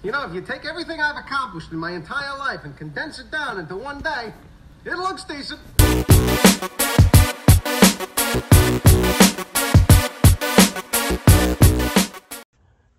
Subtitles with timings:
[0.00, 3.32] You know, if you take everything I've accomplished in my entire life and condense it
[3.32, 4.32] down into one day,
[4.84, 5.58] it looks decent.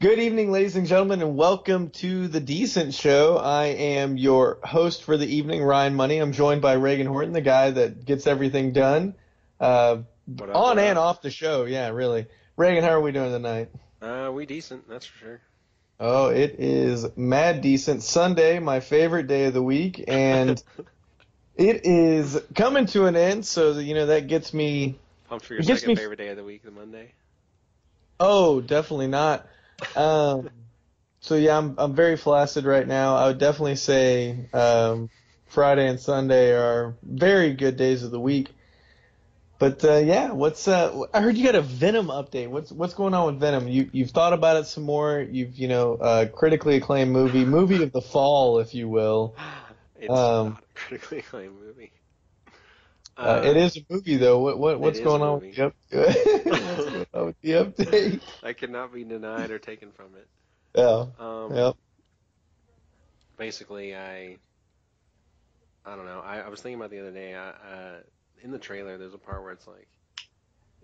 [0.01, 3.37] Good evening, ladies and gentlemen, and welcome to the Decent Show.
[3.37, 6.17] I am your host for the evening, Ryan Money.
[6.17, 9.15] I'm joined by Reagan Horton, the guy that gets everything done,
[9.61, 9.99] uh,
[10.37, 11.63] up, on and off the show.
[11.63, 12.27] Yeah, really.
[12.57, 13.69] Reagan, how are we doing tonight?
[14.01, 15.41] Uh, we decent, that's for sure.
[15.99, 18.03] Oh, it is mad decent.
[18.03, 20.61] Sunday, my favorite day of the week, and
[21.55, 23.45] it is coming to an end.
[23.45, 24.97] So you know that gets me.
[25.27, 27.13] Pumped for your gets second me- favorite day of the week, the Monday.
[28.19, 29.45] Oh, definitely not.
[29.95, 30.49] Um,
[31.19, 33.15] so yeah, I'm I'm very flaccid right now.
[33.15, 35.09] I would definitely say um,
[35.47, 38.49] Friday and Sunday are very good days of the week.
[39.59, 41.01] But uh, yeah, what's uh?
[41.13, 42.49] I heard you got a Venom update.
[42.49, 43.67] What's what's going on with Venom?
[43.67, 45.19] You you've thought about it some more.
[45.21, 49.35] You've you know uh, critically acclaimed movie, movie of the fall, if you will.
[49.95, 51.91] It's Um, not a critically acclaimed movie.
[53.17, 54.39] Uh, it is a movie though.
[54.39, 58.21] What what what's going on with the up- what's going on with the update?
[58.43, 60.27] I cannot be denied or taken from it.
[60.75, 61.05] Yeah.
[61.19, 61.75] Um, Yep.
[63.37, 64.37] Basically, I.
[65.85, 66.19] I don't know.
[66.19, 67.35] I, I was thinking about the other day.
[67.35, 67.99] I, uh,
[68.43, 69.87] in the trailer, there's a part where it's like,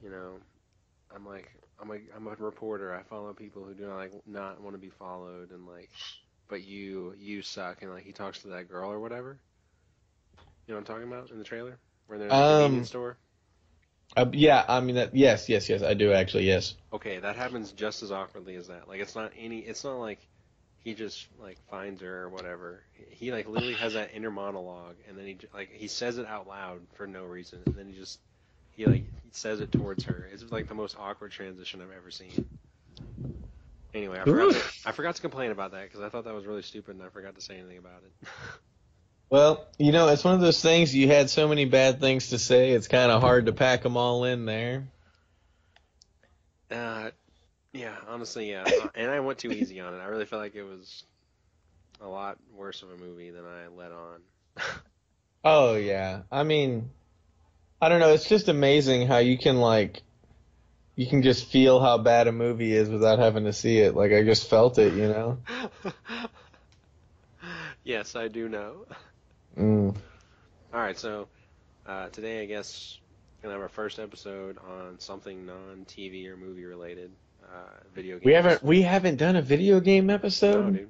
[0.01, 0.39] you know,
[1.15, 2.93] I'm like, I'm a, I'm a reporter.
[2.95, 5.91] I follow people who do not like not want to be followed, and like,
[6.49, 9.39] but you, you suck, and like he talks to that girl or whatever.
[10.67, 12.87] You know what I'm talking about in the trailer, where they're in the Um, convenience
[12.87, 13.17] store.
[14.17, 15.15] Uh, yeah, I mean that.
[15.15, 15.81] Yes, yes, yes.
[15.81, 16.45] I do actually.
[16.45, 16.75] Yes.
[16.91, 18.87] Okay, that happens just as awkwardly as that.
[18.87, 19.59] Like it's not any.
[19.59, 20.27] It's not like
[20.85, 22.83] he just like finds her or whatever.
[23.09, 26.47] He like literally has that inner monologue, and then he like he says it out
[26.47, 28.19] loud for no reason, and then he just
[28.69, 30.29] he like says it towards her.
[30.31, 32.47] It's like the most awkward transition I've ever seen.
[33.95, 34.53] Anyway, I forgot.
[34.53, 37.03] To, I forgot to complain about that because I thought that was really stupid, and
[37.03, 38.29] I forgot to say anything about it.
[39.27, 40.93] Well, you know, it's one of those things.
[40.93, 42.69] You had so many bad things to say.
[42.69, 44.87] It's kind of hard to pack them all in there.
[46.69, 47.09] Uh,
[47.75, 48.65] yeah, honestly, yeah.
[48.95, 49.97] and I went too easy on it.
[49.97, 51.03] I really felt like it was
[52.01, 54.21] a lot worse of a movie than I let on.
[55.45, 56.23] Oh yeah.
[56.31, 56.89] I mean,
[57.79, 58.13] I don't know.
[58.13, 60.01] It's just amazing how you can like,
[60.95, 63.95] you can just feel how bad a movie is without having to see it.
[63.95, 64.93] Like I just felt it.
[64.93, 65.37] You know.
[67.83, 68.87] yes, I do know.
[69.55, 69.95] Mm.
[70.73, 71.27] All right, so
[71.85, 72.97] uh, today I guess
[73.37, 77.24] we're gonna have our first episode on something non-TV or movie related, uh,
[77.93, 78.25] video games.
[78.25, 80.73] We haven't we haven't done a video game episode.
[80.73, 80.85] No,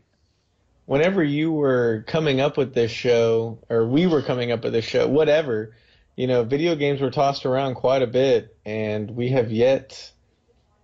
[0.86, 4.86] whenever you were coming up with this show, or we were coming up with this
[4.86, 5.76] show, whatever,
[6.16, 10.12] you know, video games were tossed around quite a bit, and we have yet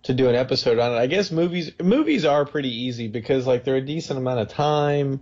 [0.04, 0.96] to do an episode on it.
[0.96, 5.20] I guess movies movies are pretty easy because like they're a decent amount of time.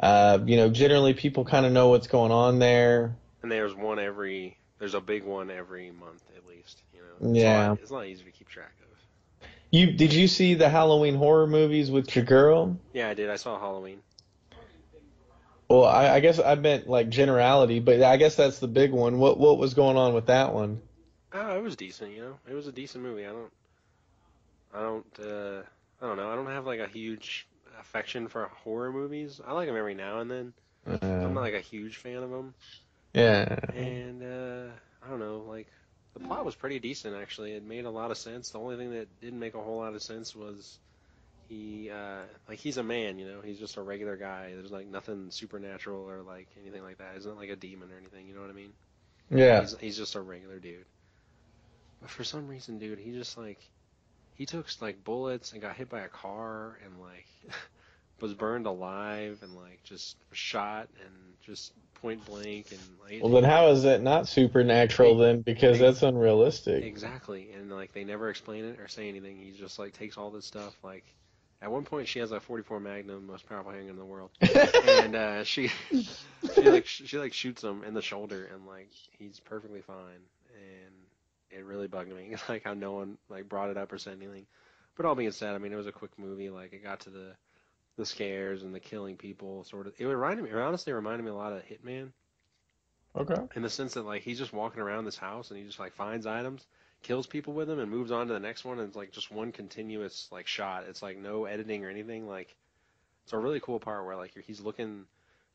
[0.00, 3.16] Uh, you know, generally people kind of know what's going on there.
[3.42, 4.58] And there's one every.
[4.78, 6.82] There's a big one every month at least.
[6.92, 7.30] You know.
[7.30, 7.66] It's Yeah.
[7.66, 8.83] A lot, it's not easy to keep track of.
[9.74, 12.78] You did you see the Halloween horror movies with your girl?
[12.92, 13.30] Yeah, I did.
[13.30, 14.02] I saw Halloween.
[15.68, 19.18] Well, I, I guess I meant like generality, but I guess that's the big one.
[19.18, 20.82] What what was going on with that one?
[21.32, 22.12] Oh, it was decent.
[22.12, 23.26] You know, it was a decent movie.
[23.26, 23.52] I don't.
[24.72, 25.20] I don't.
[25.20, 25.62] Uh,
[26.00, 26.30] I don't know.
[26.30, 27.48] I don't have like a huge
[27.80, 29.40] affection for horror movies.
[29.44, 30.54] I like them every now and then.
[31.22, 32.54] I'm Uh, not like a huge fan of them.
[33.14, 33.56] yeah.
[33.72, 35.68] And uh, I don't know, like
[36.14, 37.52] the plot was pretty decent actually.
[37.52, 38.50] It made a lot of sense.
[38.50, 40.78] The only thing that didn't make a whole lot of sense was
[41.48, 43.40] he uh, like he's a man, you know.
[43.42, 44.52] He's just a regular guy.
[44.54, 47.12] There's like nothing supernatural or like anything like that.
[47.14, 48.26] He's not like a demon or anything.
[48.28, 48.72] You know what I mean?
[49.30, 49.60] Yeah.
[49.60, 50.86] He's he's just a regular dude.
[52.00, 53.58] But for some reason, dude, he just like
[54.34, 57.26] he took like bullets and got hit by a car and like
[58.20, 61.14] was burned alive and like just shot and
[61.44, 61.72] just
[62.04, 65.40] point blank and like Well, then how is that not supernatural then?
[65.40, 66.84] Because that's unrealistic.
[66.84, 69.38] Exactly, and like they never explain it or say anything.
[69.38, 70.76] He just like takes all this stuff.
[70.82, 71.04] Like
[71.62, 74.30] at one point, she has a 44 Magnum, most powerful handgun in the world,
[74.86, 75.68] and uh, she
[76.54, 80.20] she like sh- she like shoots him in the shoulder, and like he's perfectly fine.
[80.54, 80.92] And
[81.50, 84.44] it really bugged me, like how no one like brought it up or said anything.
[84.94, 86.50] But all being said, I mean, it was a quick movie.
[86.50, 87.34] Like it got to the
[87.96, 89.64] the scares and the killing people.
[89.64, 90.50] Sort of, it reminded me.
[90.50, 92.10] It honestly reminded me a lot of Hitman
[93.16, 93.42] okay.
[93.54, 95.94] in the sense that like he's just walking around this house and he just like
[95.94, 96.66] finds items,
[97.02, 98.78] kills people with them, and moves on to the next one.
[98.78, 100.84] And it's like just one continuous like shot.
[100.88, 102.28] It's like no editing or anything.
[102.28, 102.54] Like
[103.24, 105.04] it's a really cool part where like he's looking,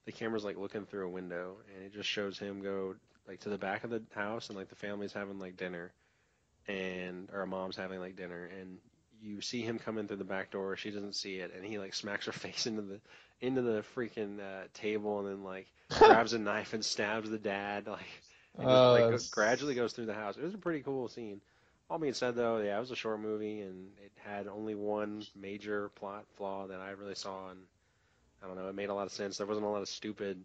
[0.06, 2.96] the camera's like looking through a window, and it just shows him go
[3.28, 5.92] like to the back of the house and like the family's having like dinner,
[6.68, 8.78] and or a mom's having like dinner, and
[9.22, 10.76] you see him come in through the back door.
[10.76, 13.02] She doesn't see it, and he like smacks her face into the
[13.42, 15.68] into the freaking uh, table, and then like
[16.02, 17.88] grabs a knife and stabs the dad.
[17.88, 18.24] Like,
[18.60, 20.38] and just, Oh, like go- gradually goes through the house.
[20.38, 21.42] It was a pretty cool scene.
[21.90, 25.24] All being said, though, yeah, it was a short movie, and it had only one
[25.36, 27.60] major plot flaw that I really saw, and
[28.42, 29.38] I don't know, it made a lot of sense.
[29.38, 30.44] There wasn't a lot of stupid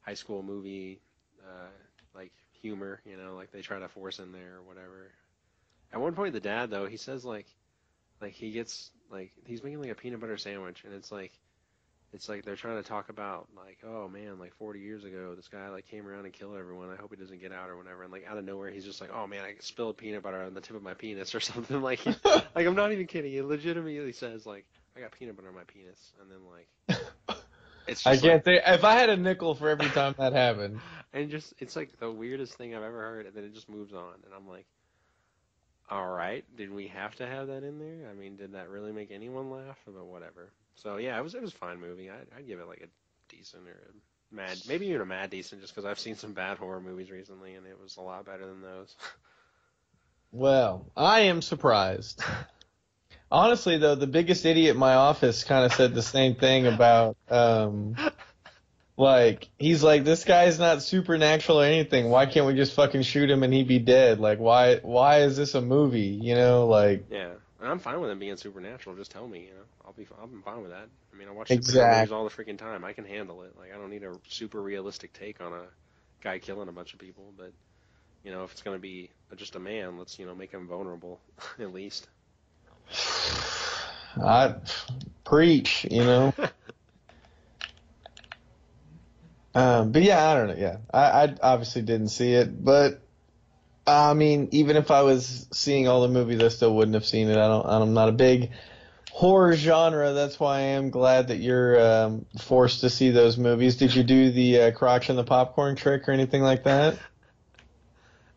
[0.00, 1.00] high school movie
[1.42, 1.68] uh,
[2.14, 5.12] like humor, you know, like they try to force in there or whatever.
[5.92, 7.46] At one point, the dad though, he says like,
[8.24, 11.32] like he gets like he's making like a peanut butter sandwich, and it's like,
[12.14, 15.48] it's like they're trying to talk about like, oh man, like 40 years ago, this
[15.48, 16.90] guy like came around and killed everyone.
[16.90, 18.02] I hope he doesn't get out or whatever.
[18.02, 20.54] And like out of nowhere, he's just like, oh man, I spilled peanut butter on
[20.54, 21.82] the tip of my penis or something.
[21.82, 23.30] Like, he- like I'm not even kidding.
[23.30, 24.64] He legitimately says like,
[24.96, 27.36] I got peanut butter on my penis, and then like,
[27.86, 30.80] it's just I can't say if I had a nickel for every time that happened.
[31.12, 33.92] and just it's like the weirdest thing I've ever heard, and then it just moves
[33.92, 34.66] on, and I'm like,
[35.90, 38.08] all right, did we have to have that in there?
[38.10, 39.78] I mean, did that really make anyone laugh?
[39.86, 40.50] But whatever.
[40.76, 42.10] So yeah, it was it was a fine movie.
[42.10, 45.60] I'd, I'd give it like a decent or a mad, maybe even a mad decent,
[45.60, 48.46] just because I've seen some bad horror movies recently, and it was a lot better
[48.46, 48.94] than those.
[50.36, 52.20] Well, I am surprised.
[53.30, 57.16] Honestly, though, the biggest idiot in my office kind of said the same thing about,
[57.30, 57.94] um,
[58.96, 62.10] like, he's like, this guy's not supernatural or anything.
[62.10, 64.20] Why can't we just fucking shoot him and he'd be dead?
[64.20, 66.18] Like, why, why is this a movie?
[66.22, 68.96] You know, like, yeah, and I'm fine with him being supernatural.
[68.96, 70.88] Just tell me, you know, I'll be I'm fine with that.
[71.12, 72.84] I mean, I watch superhero Exact- movies all the freaking time.
[72.84, 73.54] I can handle it.
[73.58, 75.62] Like, I don't need a super realistic take on a
[76.20, 77.52] guy killing a bunch of people, but.
[78.24, 81.20] You know, if it's gonna be just a man, let's you know make him vulnerable
[81.60, 82.08] at least.
[84.16, 84.54] I
[85.24, 86.32] preach, you know.
[89.54, 90.56] um, but yeah, I don't know.
[90.56, 93.00] Yeah, I, I obviously didn't see it, but
[93.86, 97.28] I mean, even if I was seeing all the movies, I still wouldn't have seen
[97.28, 97.36] it.
[97.36, 97.66] I don't.
[97.66, 98.50] I'm not a big
[99.10, 100.12] horror genre.
[100.12, 103.76] That's why I am glad that you're um, forced to see those movies.
[103.76, 106.98] Did you do the uh, crotch and the popcorn trick or anything like that?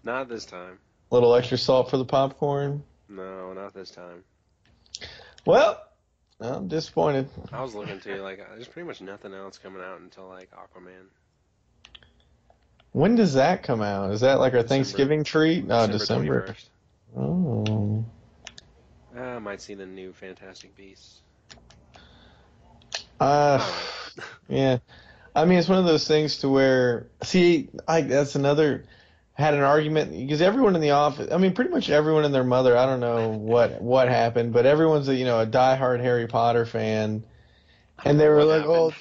[0.04, 0.78] Not this time.
[1.12, 2.84] A little extra salt for the popcorn.
[3.10, 4.24] No, not this time.
[5.46, 5.82] Well,
[6.40, 7.30] I'm disappointed.
[7.52, 11.08] I was looking to like there's pretty much nothing else coming out until like Aquaman.
[12.92, 14.12] When does that come out?
[14.12, 14.68] Is that like our December.
[14.70, 15.66] Thanksgiving treat?
[15.66, 16.48] No, December.
[16.48, 16.66] 21st.
[17.20, 18.06] Oh.
[19.16, 21.22] Uh, I might see the new Fantastic Beasts.
[23.20, 24.24] Uh, Oh.
[24.48, 24.78] yeah.
[25.36, 28.86] I mean, it's one of those things to where, see, I, that's another,
[29.38, 32.44] had an argument, because everyone in the office, I mean, pretty much everyone and their
[32.44, 36.28] mother, I don't know what, what happened, but everyone's a, you know, a diehard Harry
[36.28, 37.24] Potter fan.
[38.04, 38.96] And they were like, happened?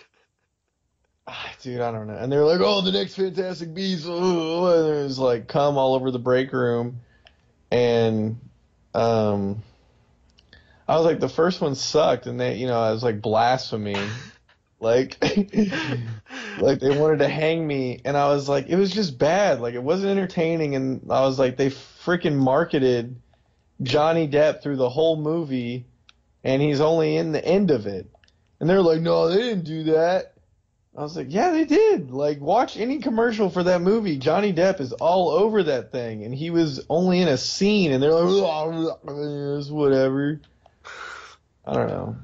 [1.26, 2.16] oh, dude, I don't know.
[2.16, 5.78] And they were like, oh, the next Fantastic Beasts, oh, and it was like come
[5.78, 7.00] all over the break room.
[7.70, 8.38] And,
[8.94, 9.62] um,
[10.86, 13.96] I was like, the first one sucked, and they, you know, I was like blasphemy,
[14.80, 15.16] like,
[16.58, 19.74] like they wanted to hang me, and I was like, it was just bad, like
[19.74, 23.16] it wasn't entertaining, and I was like, they freaking marketed
[23.82, 25.84] Johnny Depp through the whole movie,
[26.44, 28.06] and he's only in the end of it,
[28.60, 30.32] and they're like, no, they didn't do that.
[30.96, 32.10] I was like, yeah, they did.
[32.10, 34.16] Like, watch any commercial for that movie.
[34.16, 38.02] Johnny Depp is all over that thing, and he was only in a scene, and
[38.02, 40.40] they're like, it's whatever.
[41.66, 42.16] I don't know.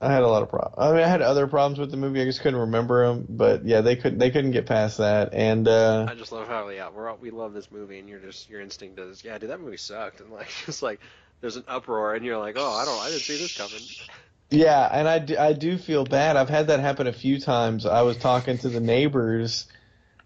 [0.00, 0.74] I had a lot of problems.
[0.78, 2.20] I mean, I had other problems with the movie.
[2.20, 3.26] I just couldn't remember them.
[3.28, 4.18] But yeah, they couldn't.
[4.18, 5.32] They couldn't get past that.
[5.32, 8.18] And uh, I just love how yeah we're all, we love this movie and you're
[8.18, 11.00] just your instinct is yeah dude that movie sucked and like just like
[11.40, 13.80] there's an uproar and you're like oh I don't I didn't see this coming.
[14.50, 16.36] yeah, and I do, I do feel bad.
[16.36, 17.86] I've had that happen a few times.
[17.86, 19.66] I was talking to the neighbors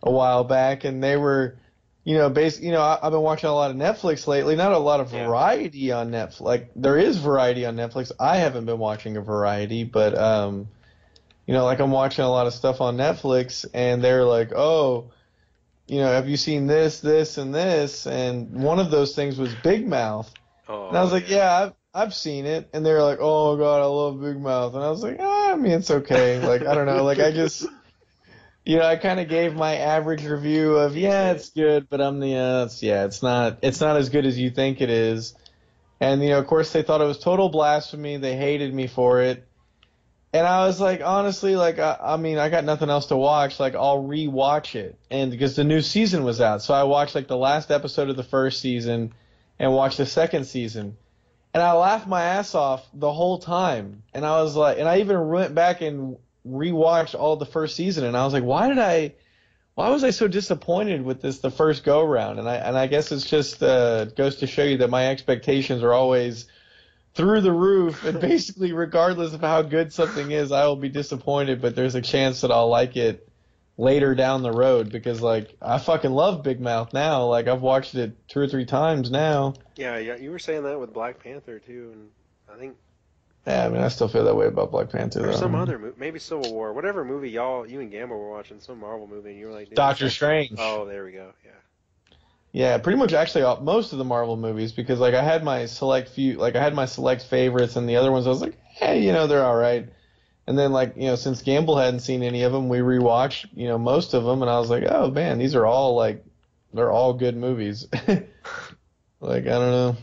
[0.03, 1.57] a while back, and they were,
[2.05, 4.57] you know, basically, you know, I, I've been watching a lot of Netflix lately.
[4.57, 5.27] Not a lot of Yeah.
[5.27, 6.41] variety on Netflix.
[6.41, 8.13] Like there is variety on Netflix.
[8.19, 10.69] I haven't been watching a variety, but um,
[11.47, 15.11] you know, like I'm watching a lot of stuff on Netflix, and they're like, oh.
[15.87, 18.07] You know, have you seen this, this, and this?
[18.07, 20.33] And one of those things was Big Mouth.
[20.69, 22.71] Oh, And I was like, yeah, I've, I've seen it.
[22.73, 24.77] And they're like, oh, God, I love Big Mouth.
[24.77, 26.39] And I was like, ah, I mean, it's okay.
[26.47, 27.03] Like, I don't know.
[27.03, 27.67] Like, I just,
[28.65, 32.21] you know, I kind of gave my average review of, yeah, it's good, but I'm
[32.21, 35.35] the, uh, it's, yeah, it's not, it's not as good as you think it is.
[35.99, 38.17] And, you know, of course, they thought it was total blasphemy.
[38.17, 39.47] They hated me for it.
[40.33, 43.59] And I was like, honestly, like, I, I mean, I got nothing else to watch.
[43.59, 44.97] Like, I'll rewatch it.
[45.11, 46.63] And because the new season was out.
[46.63, 49.13] So I watched, like, the last episode of the first season
[49.59, 50.97] and watched the second season.
[51.53, 54.05] And I laughed my ass off the whole time.
[54.15, 58.05] And I was like, and I even went back and rewatched all the first season.
[58.05, 59.15] And I was like, why did I,
[59.75, 62.39] why was I so disappointed with this the first go round?
[62.39, 65.83] And I, and I guess it's just, uh, goes to show you that my expectations
[65.83, 66.47] are always
[67.15, 71.61] through the roof, and basically, regardless of how good something is, I will be disappointed.
[71.61, 73.29] But there's a chance that I'll like it
[73.77, 77.25] later down the road because, like, I fucking love Big Mouth now.
[77.27, 79.55] Like, I've watched it two or three times now.
[79.77, 82.09] Yeah, yeah, you were saying that with Black Panther too, and
[82.53, 82.77] I think
[83.47, 85.21] Yeah, I mean, I still feel that way about Black Panther.
[85.21, 85.33] or though.
[85.33, 88.81] some other movie, maybe Civil War, whatever movie y'all, you and Gamble were watching, some
[88.81, 90.59] Marvel movie, and you were like, Doctor Strange.
[90.59, 91.33] Oh, there we go.
[91.45, 91.51] Yeah.
[92.53, 95.67] Yeah, pretty much actually all, most of the Marvel movies because like I had my
[95.67, 98.59] select few like I had my select favorites and the other ones I was like,
[98.65, 99.89] hey, you know, they're all right.
[100.49, 103.69] And then like, you know, since Gamble hadn't seen any of them, we rewatched, you
[103.69, 106.25] know, most of them and I was like, oh man, these are all like
[106.75, 107.87] they're all good movies.
[108.09, 108.27] like,
[109.21, 109.97] I don't know.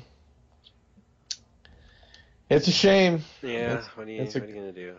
[2.50, 3.24] It's a shame.
[3.42, 3.70] Yeah.
[3.70, 4.96] That's- what are you, that's a- are you gonna do?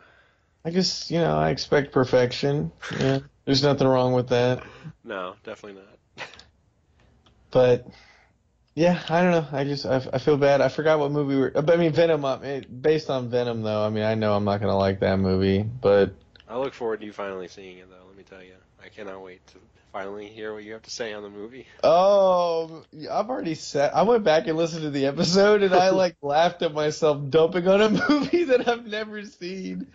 [0.64, 2.72] I just, you know, I expect perfection.
[2.98, 3.20] Yeah.
[3.44, 4.62] There's nothing wrong with that.
[5.04, 6.26] No, definitely not.
[7.50, 7.86] But
[8.74, 9.46] yeah, I don't know.
[9.52, 10.60] I just I, I feel bad.
[10.60, 11.50] I forgot what movie we were.
[11.50, 12.24] But I mean Venom.
[12.24, 15.18] uh, it- Based on Venom, though, I mean I know I'm not gonna like that
[15.18, 15.62] movie.
[15.62, 16.12] But
[16.48, 18.04] I look forward to you finally seeing it, though.
[18.06, 18.52] Let me tell you,
[18.84, 19.54] I cannot wait to
[19.92, 21.66] finally hear what you have to say on the movie.
[21.82, 23.92] oh, I've already said.
[23.94, 27.66] I went back and listened to the episode, and I like laughed at myself dumping
[27.68, 29.88] on a movie that I've never seen.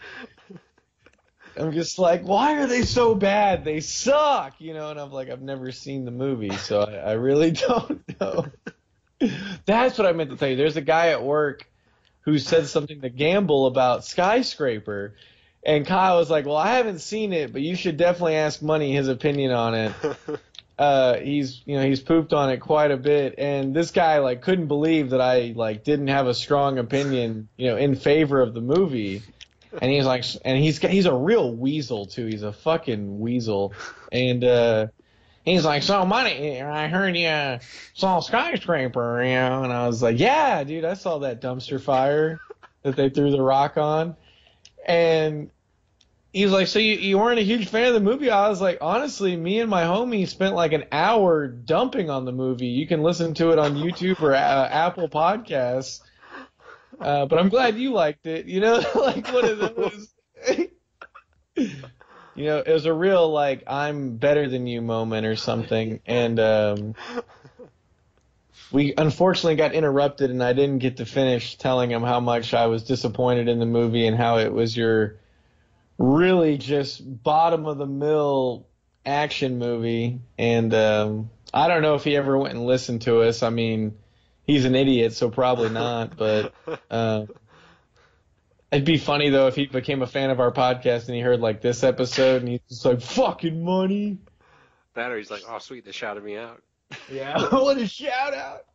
[1.56, 3.64] I'm just like, why are they so bad?
[3.64, 4.90] They suck, you know.
[4.90, 8.46] And I'm like, I've never seen the movie, so I, I really don't know.
[9.66, 10.56] That's what I meant to tell you.
[10.56, 11.70] There's a guy at work
[12.22, 15.16] who said something to Gamble about Skyscraper,
[15.66, 18.94] and Kyle was like, "Well, I haven't seen it, but you should definitely ask Money
[18.94, 19.94] his opinion on it."
[20.78, 24.42] Uh, he's you know he's pooped on it quite a bit, and this guy like
[24.42, 28.54] couldn't believe that I like didn't have a strong opinion, you know, in favor of
[28.56, 29.22] the movie.
[29.82, 32.26] And he's like, and he's he's a real weasel too.
[32.26, 33.74] He's a fucking weasel,
[34.12, 34.88] and uh,
[35.46, 36.62] he's like, so money.
[36.62, 37.60] I heard you
[37.94, 42.40] saw skyscraper, you know, and I was like, yeah, dude, I saw that dumpster fire
[42.82, 44.16] that they threw the rock on,
[44.86, 45.50] and
[46.34, 48.30] he's like, so you you weren't a huge fan of the movie?
[48.30, 52.32] I was like, honestly, me and my homie spent like an hour dumping on the
[52.32, 52.68] movie.
[52.68, 56.02] You can listen to it on YouTube or uh, Apple Podcasts.
[57.00, 58.46] Uh, but I'm glad you liked it.
[58.46, 60.14] You know, like one of those.
[61.56, 66.40] you know, it was a real like I'm better than you moment or something, and
[66.40, 66.96] um,
[68.74, 72.66] we unfortunately got interrupted, and I didn't get to finish telling him how much I
[72.66, 75.18] was disappointed in the movie and how it was your
[76.00, 78.66] really just bottom of the mill
[79.06, 80.22] action movie.
[80.40, 83.44] And um, I don't know if he ever went and listened to us.
[83.44, 83.96] I mean,
[84.48, 86.18] he's an idiot, so probably not.
[86.18, 86.52] But
[86.90, 87.28] uh,
[88.72, 91.42] it'd be funny though if he became a fan of our podcast and he heard
[91.42, 94.18] like this episode and he's just like fucking money.
[94.96, 96.60] that or he's like, oh sweet, they shouted me out.
[97.12, 98.66] Yeah, what a shout out.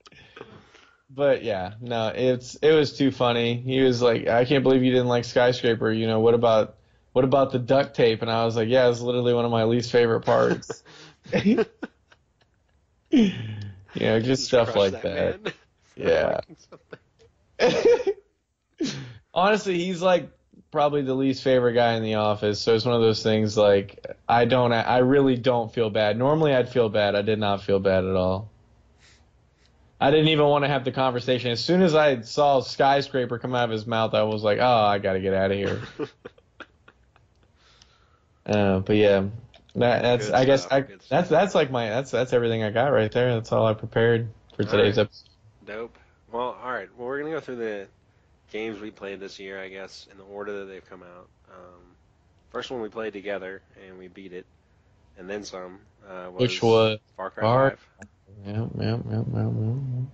[1.11, 3.57] But yeah, no, it's it was too funny.
[3.57, 5.91] He was like, I can't believe you didn't like skyscraper.
[5.91, 6.77] You know, what about
[7.13, 8.23] what about the duct tape?
[8.23, 10.83] And I was like, yeah, it's literally one of my least favorite parts.
[11.33, 11.65] you
[14.01, 15.43] know, just stuff like that.
[15.43, 15.53] man.
[15.97, 16.41] Yeah.
[19.35, 20.31] Honestly, he's like
[20.71, 22.61] probably the least favorite guy in the office.
[22.61, 26.19] So it's one of those things like I don't, I really don't feel bad.
[26.19, 27.15] Normally I'd feel bad.
[27.15, 28.51] I did not feel bad at all.
[30.01, 31.51] I didn't even want to have the conversation.
[31.51, 34.65] As soon as I saw skyscraper come out of his mouth, I was like, oh,
[34.85, 35.83] I got to get out of here.
[38.49, 39.25] Uh, but yeah,
[39.75, 42.89] that, that's Good I guess I, that's that's like my that's that's everything I got
[42.93, 43.35] right there.
[43.35, 45.03] That's all I prepared for All today's right.
[45.05, 45.29] episode.
[45.67, 45.99] Dope.
[46.33, 46.89] Well, all right.
[46.97, 47.87] Well, we're gonna go through the
[48.51, 51.29] games we played this year, I guess, in the order that they've come out.
[51.51, 51.83] Um,
[52.51, 54.47] first one we played together and we beat it,
[55.19, 55.81] and then some.
[56.09, 57.79] Uh, was Which was Far Cry Far- 5.
[58.47, 60.05] Yeah, yeah, yeah, yeah, yeah.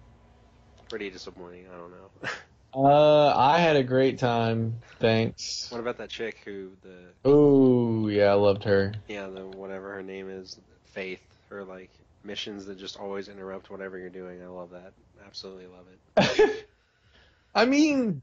[0.88, 1.66] Pretty disappointing.
[1.72, 2.28] I don't know.
[2.76, 4.80] Uh, I had a great time.
[4.98, 5.70] Thanks.
[5.70, 8.92] what about that chick who the Ooh, yeah, I loved her.
[9.06, 11.90] yeah the whatever her name is Faith her like
[12.24, 14.42] missions that just always interrupt whatever you're doing.
[14.42, 14.92] I love that.
[15.24, 15.86] Absolutely love
[16.16, 16.66] it.
[17.54, 18.22] I mean,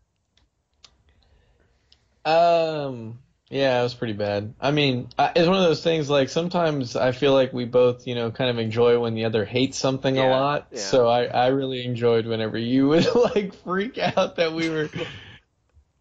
[2.26, 3.20] um,
[3.50, 4.54] yeah, it was pretty bad.
[4.60, 8.08] I mean, I- it's one of those things like sometimes I feel like we both,
[8.08, 10.68] you know, kind of enjoy when the other hates something a lot.
[10.72, 10.80] yeah.
[10.80, 14.90] So I, I really enjoyed whenever you would like freak out that we were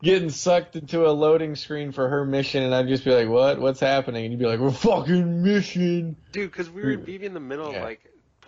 [0.02, 3.60] getting sucked into a loading screen for her mission, and I'd just be like, "What?
[3.60, 7.34] What's happening?" And you'd be like, "We're fucking mission." Dude, because we would be in
[7.34, 7.78] the middle Yeah.
[7.78, 8.00] of like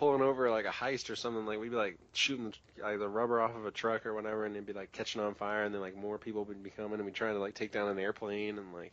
[0.03, 1.45] pulling over like a heist or something.
[1.45, 4.55] Like we'd be like shooting like the rubber off of a truck or whatever, and
[4.55, 7.05] it'd be like catching on fire, and then like more people would be coming, and
[7.05, 8.91] we'd trying to like take down an airplane and like.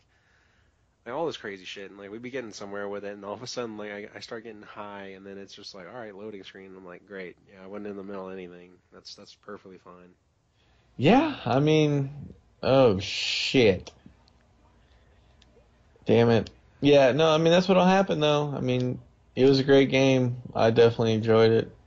[1.06, 3.32] Like all this crazy shit, and like we'd be getting somewhere with it, and all
[3.32, 5.98] of a sudden, like I, I start getting high, and then it's just like, all
[5.98, 6.74] right, loading screen.
[6.76, 8.72] I'm like, great, yeah, I wasn't in the middle of anything.
[8.92, 10.10] That's that's perfectly fine.
[10.98, 12.10] Yeah, I mean,
[12.62, 13.90] oh shit.
[16.04, 16.50] Damn it.
[16.82, 18.52] Yeah, no, I mean that's what'll happen though.
[18.54, 19.00] I mean,
[19.34, 20.42] it was a great game.
[20.54, 21.78] I definitely enjoyed it.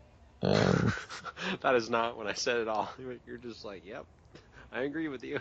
[0.42, 0.94] Um,
[1.62, 2.90] that is not what I said at all.
[3.26, 4.06] You're just like, yep,
[4.72, 5.40] I agree with you.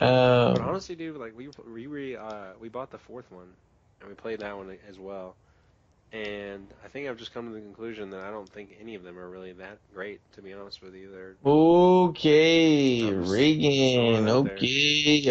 [0.00, 3.54] um, But honestly, dude, like we we re, uh, we bought the fourth one,
[4.00, 5.36] and we played that one as well.
[6.12, 9.02] And I think I've just come to the conclusion that I don't think any of
[9.02, 10.20] them are really that great.
[10.32, 14.28] To be honest with you, they're okay, Reagan.
[14.28, 14.68] it there.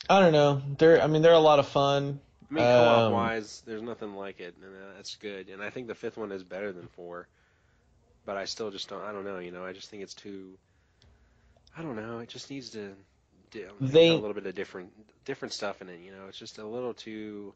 [0.08, 0.62] I don't know.
[0.78, 2.20] They're, I mean, they're a lot of fun.
[2.50, 5.48] I mean, co-op Um, wise, there's nothing like it, and uh, that's good.
[5.48, 7.26] And I think the fifth one is better than four,
[8.26, 9.02] but I still just don't.
[9.02, 9.38] I don't know.
[9.38, 10.58] You know, I just think it's too.
[11.76, 12.18] I don't know.
[12.20, 12.94] It just needs to.
[13.50, 14.92] do- They- a little bit of different
[15.24, 16.00] different stuff in it.
[16.00, 17.54] You know, it's just a little too.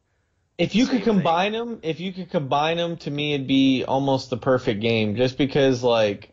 [0.56, 1.14] If you could thing.
[1.16, 5.14] combine them, if you could combine them, to me it'd be almost the perfect game.
[5.14, 6.32] Just because, like,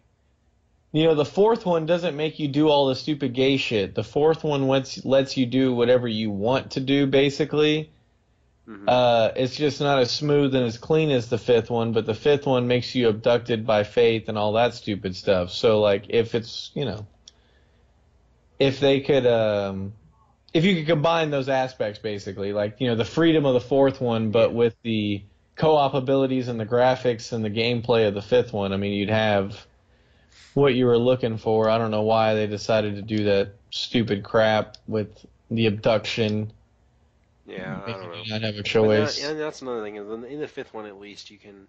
[0.96, 3.96] you know, the fourth one doesn't make you do all the stupid gay shit.
[3.96, 7.90] The fourth one lets lets you do whatever you want to do, basically.
[8.66, 8.86] Mhm.
[8.88, 12.14] Uh, it's just not as smooth and as clean as the fifth one, but the
[12.14, 15.52] fifth one makes you abducted by faith and all that stupid stuff.
[15.52, 17.06] So, like, if it's, you know,
[18.58, 19.94] if they could, um,
[20.54, 24.00] if you could combine those aspects, basically, like, you know, the freedom of the fourth
[24.00, 25.24] one, but with the
[25.58, 29.10] co-op abilities and the graphics and the gameplay of the fifth one, I mean, you'd
[29.10, 29.68] have
[30.56, 31.70] what you were looking for.
[31.70, 36.52] I don't know why they decided to do that stupid crap with the abduction.
[37.46, 38.40] yeah, I don't know.
[38.40, 39.24] Have a that- choice.
[39.24, 39.98] and that's another thing.
[39.98, 41.68] is In the, fifth one, at least you can,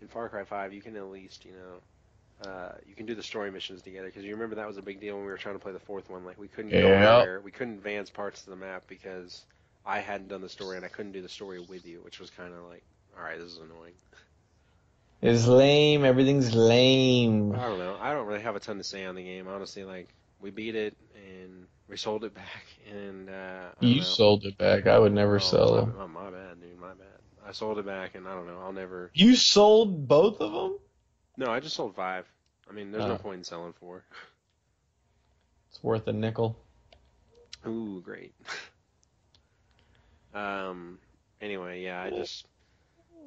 [0.00, 3.22] in Far Cry Five, you can at least you know, uh, you can do the
[3.22, 4.06] story missions together.
[4.06, 5.80] Because you remember that was a big deal when we were trying to play the
[5.80, 6.24] fourth one.
[6.24, 7.16] Like we couldn't go Yeah.
[7.18, 9.44] anywhere, we couldn't advance parts of the map because
[9.86, 12.28] I hadn't done the story and I couldn't do the story with you, which was
[12.30, 12.82] kind of like,
[13.16, 13.94] all right, this is annoying.
[15.20, 16.04] It's lame.
[16.04, 17.52] Everything's lame.
[17.54, 17.96] I don't know.
[18.00, 19.84] I don't really have a ton to say on the game, honestly.
[19.84, 20.08] Like
[20.40, 24.02] we beat it and we sold it back, and uh, You know.
[24.02, 24.86] sold it back.
[24.86, 25.86] I would never Oh, sell.
[25.86, 26.78] My, my, my bad, dude.
[26.78, 27.06] My bad.
[27.46, 28.60] I sold it back, and I don't know.
[28.62, 29.10] I'll never.
[29.14, 30.78] You sold both of them?
[31.38, 32.26] No, I just sold five.
[32.68, 33.08] I mean, there's Oh.
[33.08, 34.04] no point in selling four.
[35.70, 36.58] It's worth a nickel.
[37.66, 38.34] Ooh, great.
[40.34, 40.98] um.
[41.40, 42.46] Anyway, yeah, I just.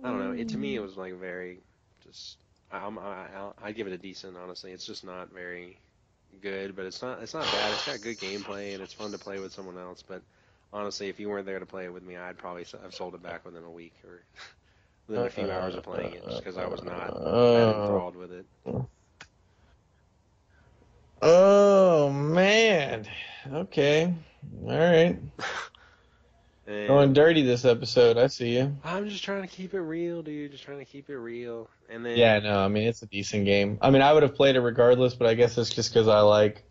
[0.03, 0.31] I don't know.
[0.31, 1.59] It to me, it was like very,
[2.03, 2.37] just.
[2.71, 4.37] I, I'm, I, I'll- give it a decent.
[4.37, 5.77] Honestly, it's just not very
[6.41, 7.21] good, but it's not.
[7.21, 7.73] It's not bad.
[7.73, 10.03] It's got good gameplay, and it's fun to play with someone else.
[10.07, 10.21] But
[10.73, 13.23] honestly, if you weren't there to play it with me, I'd probably have sold it
[13.23, 14.21] back within a week or
[15.07, 18.19] within a few hours of playing it, just because I was not that enthralled uh,
[18.19, 18.45] with it.
[21.21, 23.07] oh man.
[23.51, 24.13] Okay.
[24.63, 25.17] All right.
[26.71, 28.17] And Going dirty this episode.
[28.17, 28.77] I see you.
[28.83, 30.51] I'm just trying to keep it real, dude.
[30.51, 31.69] Just trying to keep it real.
[31.89, 33.77] And then Yeah, no, I mean it's a decent game.
[33.81, 36.21] I mean I would have played it regardless, but I guess it's just because I
[36.21, 36.63] like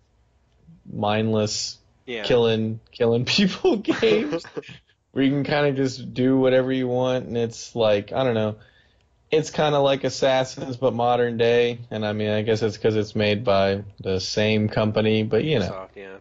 [0.91, 4.43] mindless yeah, killing killing people games
[5.13, 8.35] where you can kind of just do whatever you want and it's like I don't
[8.35, 8.57] know.
[9.31, 12.97] It's kind of like Assassins but modern day, and I mean I guess it's because
[12.97, 15.69] it's made by the same company, but you know.
[15.69, 16.17] soft, yeah.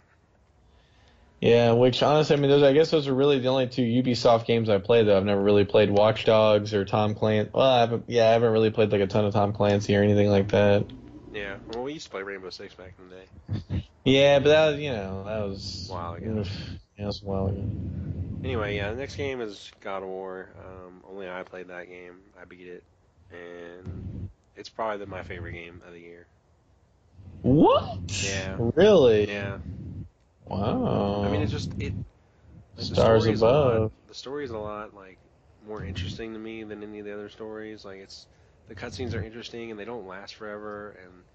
[1.42, 4.46] Yeah, which honestly, I mean, those I guess those are really the only two Ubisoft
[4.46, 5.08] games I played.
[5.08, 7.52] Though I've never really played Watch Dogs or Tom Clancy.
[7.54, 8.06] Well, I haven't.
[8.08, 10.86] Yeah, I haven't really played like a ton of Tom Clancy or anything like that.
[11.34, 11.56] Yeah.
[11.74, 13.86] Well, we used to play Rainbow Six back in the day.
[14.04, 16.44] Yeah, but that was, you know that was A while ago.
[16.98, 17.64] Yeah, it was a while ago.
[18.44, 20.50] Anyway, yeah, the next game is God of War.
[20.58, 22.16] Um, only I played that game.
[22.42, 22.84] I beat it,
[23.32, 26.26] and it's probably the, my favorite game of the year.
[27.42, 28.24] What?
[28.24, 28.58] Yeah.
[28.76, 29.30] Really?
[29.30, 29.60] Yeah.
[30.50, 31.24] Wow.
[31.24, 31.94] I mean, it's just it.
[32.76, 33.92] the Stars story is a lot- above.
[34.08, 35.20] the story is a lot like
[35.66, 37.86] more interesting to me than any of the other stories.
[37.86, 38.28] Like it's
[38.68, 41.26] the cutscenes are interesting and they don't last forever, and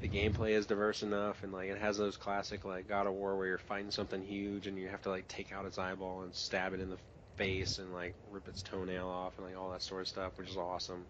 [0.00, 3.36] the gameplay is diverse enough, and like it has those classic like God of War
[3.36, 6.34] where you're fighting something huge and you have to like take out its eyeball and
[6.34, 6.98] stab it in the
[7.36, 10.50] face and like rip its toenail off and like all that sort of stuff, which
[10.50, 11.06] is awesome.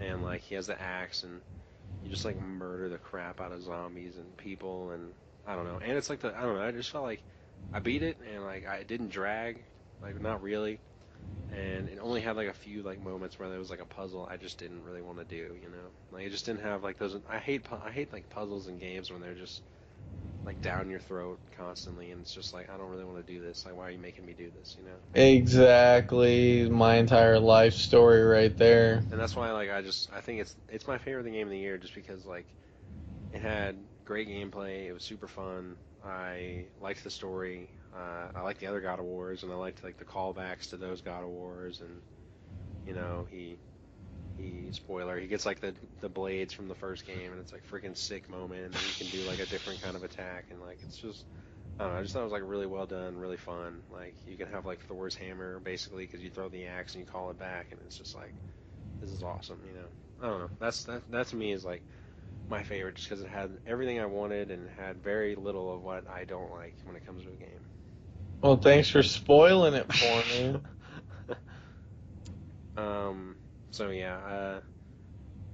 [0.00, 1.40] And like he has the axe and
[2.02, 5.12] you just like murder the crap out of zombies and people and
[5.48, 5.80] I don't know.
[5.82, 6.62] And it's like the I don't know.
[6.62, 7.24] I just felt like
[7.72, 9.64] I beat it and like I it didn't drag,
[10.02, 10.80] like not really.
[11.50, 14.26] And it only had like a few like moments where there was like a puzzle
[14.30, 15.92] I just didn't really want to do, you know.
[16.12, 17.16] Like it just didn't have like those.
[17.28, 19.62] I hate pu- I hate like puzzles and games when they're just
[20.46, 23.40] like down your throat constantly, and it's just like I don't really want to do
[23.42, 23.66] this.
[23.66, 25.00] Like why are you making me do this, you know?
[25.14, 29.04] exactly my entire life story right there.
[29.10, 31.58] And that's why like I just I think it's it's my favorite game of the
[31.58, 32.46] year just because like
[33.32, 33.76] it had
[34.08, 34.88] great gameplay.
[34.88, 35.78] It was super fun.
[36.04, 37.70] I liked the story.
[37.94, 40.78] Uh, I liked the other God of Wars, and I liked like the callbacks to
[40.78, 42.02] those God of Wars, and
[42.86, 43.60] You know, he
[44.36, 47.64] he spoiler he gets like the the blades from the first game, and it's like
[47.66, 50.80] freaking sick moment, and you can do like a different kind of attack, and like
[50.84, 51.26] it's just.
[51.80, 52.00] I don't know.
[52.00, 53.82] I just thought it was like really well done, really fun.
[53.90, 57.06] Like you can have like Thor's hammer basically because you throw the axe and you
[57.06, 58.36] call it back, and it's just like
[59.00, 59.60] this is awesome.
[59.66, 59.88] You know,
[60.20, 60.50] I don't know.
[60.60, 61.10] That's that.
[61.10, 61.84] That to me is like
[62.48, 66.08] my favorite, just because it had everything I wanted and had very little of what
[66.08, 67.60] I don't like when it comes to a game.
[68.40, 70.60] Well, thanks for spoiling it for me.
[72.76, 73.36] um.
[73.70, 74.16] So yeah.
[74.16, 74.60] Uh,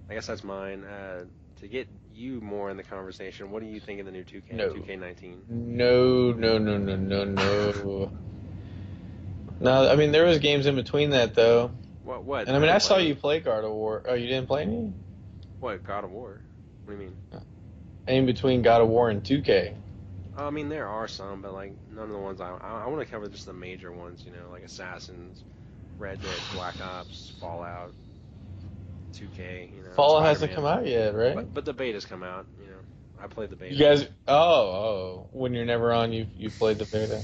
[0.08, 0.84] I guess that's mine.
[0.84, 1.24] Uh,
[1.60, 4.52] to get you more in the conversation, what do you think of the new 2K?
[4.52, 4.68] No.
[4.70, 5.48] 2K19.
[5.48, 8.10] No, no, no, no, no, no.
[9.60, 11.70] no, I mean there was games in between that though,
[12.04, 12.24] What?
[12.24, 12.46] What?
[12.46, 14.04] and I mean I didn't saw you play God of War.
[14.06, 14.92] Oh, you didn't play any?
[15.60, 15.82] What?
[15.84, 16.40] God of War.
[16.84, 17.16] What do you mean?
[18.06, 19.74] In between God of War and 2K.
[20.36, 23.00] I mean, there are some, but like none of the ones I I, I want
[23.00, 24.24] to cover just the major ones.
[24.26, 25.42] You know, like Assassins,
[25.98, 27.92] Red Dead, Black Ops, Fallout,
[29.14, 29.74] 2K.
[29.74, 31.36] You know, Fallout hasn't come out yet, right?
[31.36, 32.46] But, but the beta's come out.
[32.60, 32.78] You know,
[33.22, 33.74] I played the beta.
[33.74, 37.22] You guys, oh, oh, when you're never on, you you played the beta.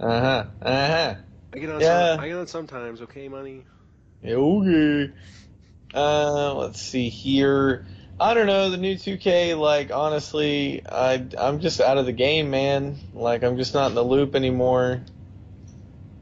[0.00, 0.44] Uh huh.
[0.62, 1.14] Uh huh.
[1.52, 1.80] I get on.
[1.80, 2.14] Yeah.
[2.14, 3.02] Some, I get on sometimes.
[3.02, 3.64] Okay, money.
[4.22, 5.12] Yeah, Okay.
[5.94, 7.86] Uh, let's see here.
[8.20, 9.54] I don't know the new 2K.
[9.54, 12.98] Like honestly, I I'm just out of the game, man.
[13.14, 15.02] Like I'm just not in the loop anymore.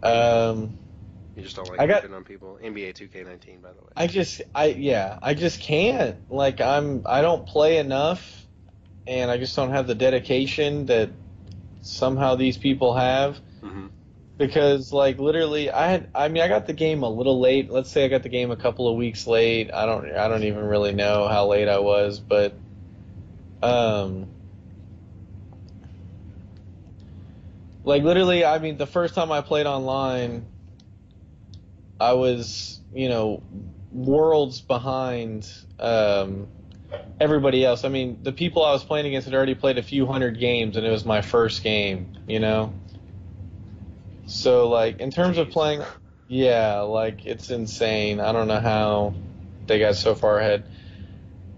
[0.02, 0.76] Um,
[1.36, 2.58] You just don't like I got- on people.
[2.62, 3.88] NBA 2K19, by the way.
[3.96, 6.16] I just I yeah I just can't.
[6.30, 8.44] Like I'm I don't play enough,
[9.06, 11.10] and I just don't have the dedication that
[11.82, 13.38] somehow these people have.
[14.38, 17.70] Because like literally I had I mean I got the game a little late.
[17.70, 19.70] Let's say I got the game a couple of weeks late.
[19.72, 22.54] I don't I don't even really know how late I was, but
[23.62, 24.28] um
[27.84, 30.46] like literally I mean the first time I played online
[31.98, 33.42] I was, you know,
[33.90, 36.48] worlds behind um
[37.18, 37.84] everybody else.
[37.84, 40.76] I mean, the people I was playing against had already played a few hundred games
[40.76, 42.74] and it was my first game, you know?
[44.26, 45.82] So like in terms of playing
[46.28, 48.20] yeah, like it's insane.
[48.20, 49.20] I don't know how
[49.66, 50.68] they got so far ahead.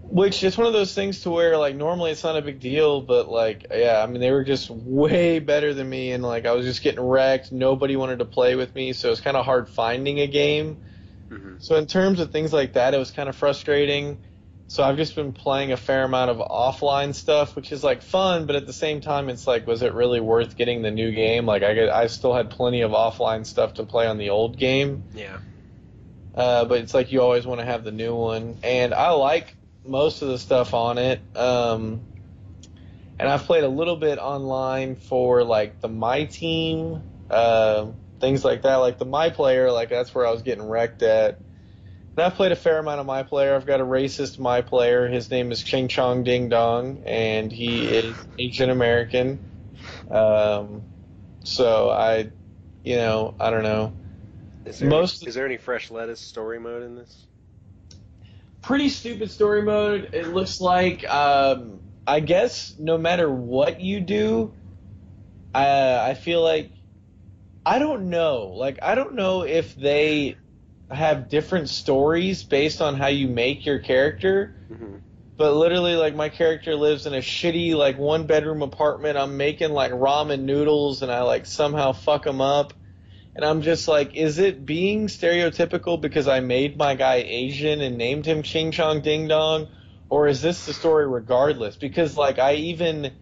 [0.03, 3.01] Which it's one of those things to where like normally it's not a big deal,
[3.01, 6.53] but like yeah, I mean they were just way better than me and like I
[6.53, 7.51] was just getting wrecked.
[7.51, 10.79] Nobody wanted to play with me, so it's kind of hard finding a game.
[11.29, 14.19] hmm So in terms of things like that, it was kind of frustrating.
[14.69, 18.45] So I've just been playing a fair amount of offline stuff, which is like fun,
[18.45, 21.47] but at the same time, it's like, was it really worth getting the new game?
[21.47, 24.59] Like I get, I still had plenty of offline stuff to play on the old
[24.59, 25.37] game, Yeah.
[26.35, 29.55] uh, but it's like you always want to have the new one, and I like
[29.83, 31.19] most of the stuff on it.
[31.35, 32.01] Um,
[33.17, 37.01] and I've played a little bit online for like the My Team,
[37.31, 37.87] uh,
[38.19, 41.39] things like that, like the My Player, like that's where I was getting wrecked at.
[42.19, 43.55] And I've played a fair amount of My Player.
[43.55, 45.07] I've got a racist My Player.
[45.07, 49.39] His name is Ching Chong Ding Dong, and he is Asian American.
[50.11, 50.81] Um,
[51.45, 52.29] so I,
[52.83, 53.93] you know, I don't know.
[54.65, 57.25] Is there, Most- is there any fresh lettuce story mode in this?
[58.63, 60.09] pretty stupid story mode.
[60.11, 64.51] It looks like, um, I guess, no matter what you do,
[65.55, 66.69] uh, I feel like
[67.65, 68.47] I don't know.
[68.57, 70.35] Like I don't know if they
[70.91, 74.55] have different stories based on how you make your character.
[74.67, 74.97] hmm
[75.37, 79.17] But literally, like my character lives in a shitty like one bedroom apartment.
[79.17, 82.73] I'm making like ramen noodles, and I like somehow fuck them up.
[83.35, 87.97] And I'm just like, is it being stereotypical because I made my guy Asian and
[87.97, 89.69] named him Ching Chong Ding Dong,
[90.09, 91.77] or is this the story regardless?
[91.77, 93.13] Because like I even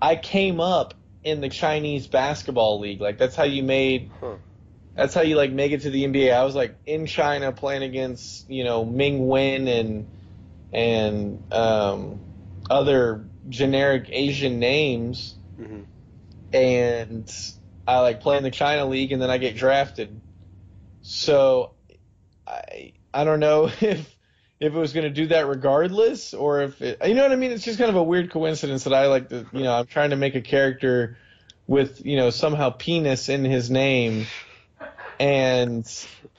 [0.00, 3.00] I came up in the Chinese basketball league.
[3.00, 4.36] Like that's how you made Huh.
[5.00, 6.30] That's how you like make it to the NBA.
[6.30, 10.06] I was like in China playing against you know Ming Wen and
[10.74, 12.20] and um,
[12.68, 15.80] other generic Asian names, hmm
[16.52, 17.34] and
[17.86, 20.20] I like play in the China league, and then I get drafted.
[21.00, 21.70] So
[22.46, 24.14] I I don't know if if
[24.60, 27.52] it was going to do that regardless, or if it, you know what I mean.
[27.52, 30.10] It's just kind of a weird coincidence that I like to you know I'm trying
[30.10, 31.16] to make a character
[31.66, 34.26] with you know somehow penis in his name,
[35.20, 35.86] and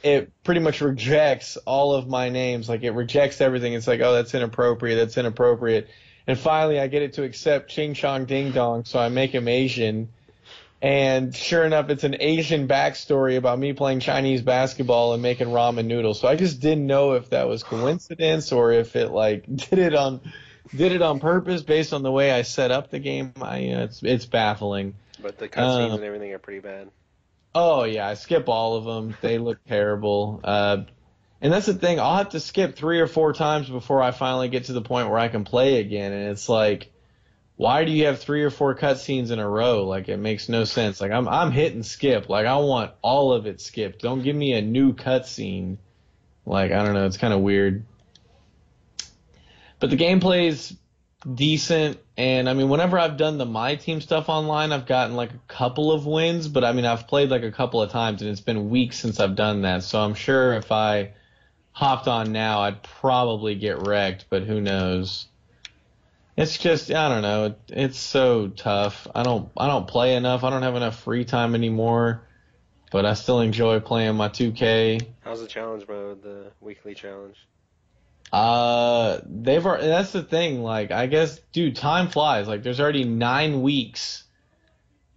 [0.01, 2.67] it pretty much rejects all of my names.
[2.67, 3.73] Like it rejects everything.
[3.73, 4.97] It's like oh that's inappropriate.
[4.97, 5.87] That's inappropriate.
[6.27, 9.47] And finally, I get it to accept Ching Chong Ding Dong, so I make him
[9.47, 10.09] Asian.
[10.81, 15.85] And sure enough, it's an Asian backstory about me playing Chinese basketball and making ramen
[15.85, 16.19] noodles.
[16.19, 19.93] So I just didn't know if that was coincidence or if it like did it
[19.93, 20.21] on
[20.75, 23.33] did it on purpose based on the way I set up the game.
[23.39, 24.95] I know, it's it's baffling.
[25.21, 26.89] But the cutscenes Uh, and everything are pretty bad.
[27.53, 29.15] Oh yeah, I skip all of them.
[29.21, 30.39] They look terrible.
[30.43, 30.83] Uh,
[31.41, 31.99] and that's the thing.
[31.99, 35.09] I'll have to skip three or four times before I finally get to the point
[35.09, 36.11] where I can play again.
[36.11, 36.91] And it's like,
[37.55, 39.85] why do you have three or four cutscenes in a row?
[39.85, 41.01] Like it makes no sense.
[41.01, 42.29] Like I'm I'm hitting skip.
[42.29, 44.01] Like I want all of it skipped.
[44.01, 45.77] Don't give me a new cutscene.
[46.45, 47.05] Like I don't know.
[47.05, 47.85] It's kind of weird.
[49.79, 50.75] But the gameplay's
[51.21, 51.99] decent.
[52.17, 55.39] And I mean, whenever I've done the my team stuff online, I've gotten like a
[55.47, 56.47] couple of wins.
[56.47, 59.19] But I mean, I've played like a couple of times, and it's been weeks since
[59.19, 59.83] I've done that.
[59.83, 61.11] So I'm sure if I
[61.71, 64.25] hopped on now, I'd probably get wrecked.
[64.29, 65.27] But who knows?
[66.37, 67.55] It's just I don't know.
[67.69, 69.07] It's so tough.
[69.13, 70.43] I don't I don't play enough.
[70.43, 72.23] I don't have enough free time anymore.
[72.91, 75.07] But I still enjoy playing my 2K.
[75.21, 76.23] How's the challenge mode?
[76.23, 77.37] The weekly challenge.
[78.31, 80.63] Uh, they've already, that's the thing.
[80.63, 82.47] Like, I guess, dude, time flies.
[82.47, 84.23] Like, there's already nine weeks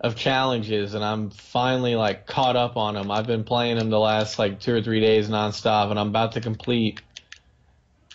[0.01, 3.11] of challenges, and I'm finally like caught up on them.
[3.11, 6.33] I've been playing them the last like two or three days nonstop, and I'm about
[6.33, 7.01] to complete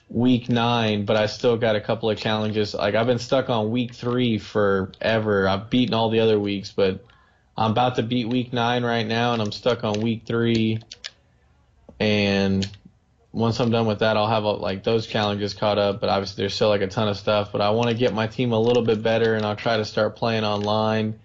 [0.10, 2.74] week nine, but I still got a couple of challenges.
[2.74, 5.48] Like, I've been stuck on week three forever.
[5.48, 7.04] I've beaten all the other weeks, but
[7.58, 10.82] I'm about to beat week nine right now, and I'm stuck on week three.
[12.00, 12.70] And
[13.32, 16.02] once I'm done with that, I'll have like those challenges caught up.
[16.02, 17.52] But obviously, there's still like a ton of stuff.
[17.52, 19.86] But I want to get my team a little bit better, and I'll try to
[19.86, 21.20] start playing online.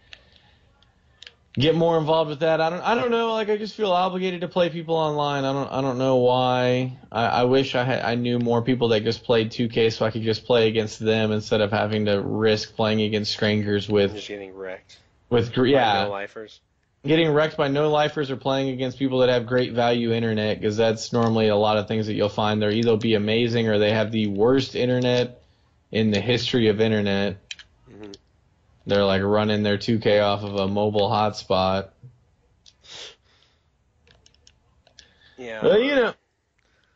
[1.55, 2.61] Get more involved with that.
[2.61, 2.83] I don't.
[2.83, 3.33] I don't know.
[3.33, 5.45] Like I just feel obligated to play people online.
[5.45, 5.73] I don't.
[5.73, 6.99] I don't know why.
[7.11, 8.03] I, I wish I had.
[8.03, 11.31] I knew more people that just played 2K, so I could just play against them
[11.33, 14.14] instead of having to risk playing against strangers with.
[14.14, 14.99] Just getting wrecked.
[15.31, 16.05] With yeah.
[16.05, 16.61] No lifers
[17.07, 20.77] getting wrecked by no lifers or playing against people that have great value internet because
[20.77, 23.93] that's normally a lot of things that you'll find they're either be amazing or they
[23.93, 25.43] have the worst internet
[25.93, 27.38] in the history of internet.
[27.90, 28.12] Mm-hmm.
[28.87, 31.90] They're like running their 2K off of a mobile hotspot.
[35.37, 35.62] Yeah.
[35.62, 36.14] Well, you know.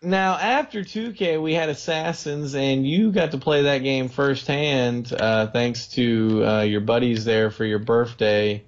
[0.01, 5.49] Now after 2K, we had Assassins, and you got to play that game firsthand, uh,
[5.49, 8.62] thanks to uh, your buddies there for your birthday.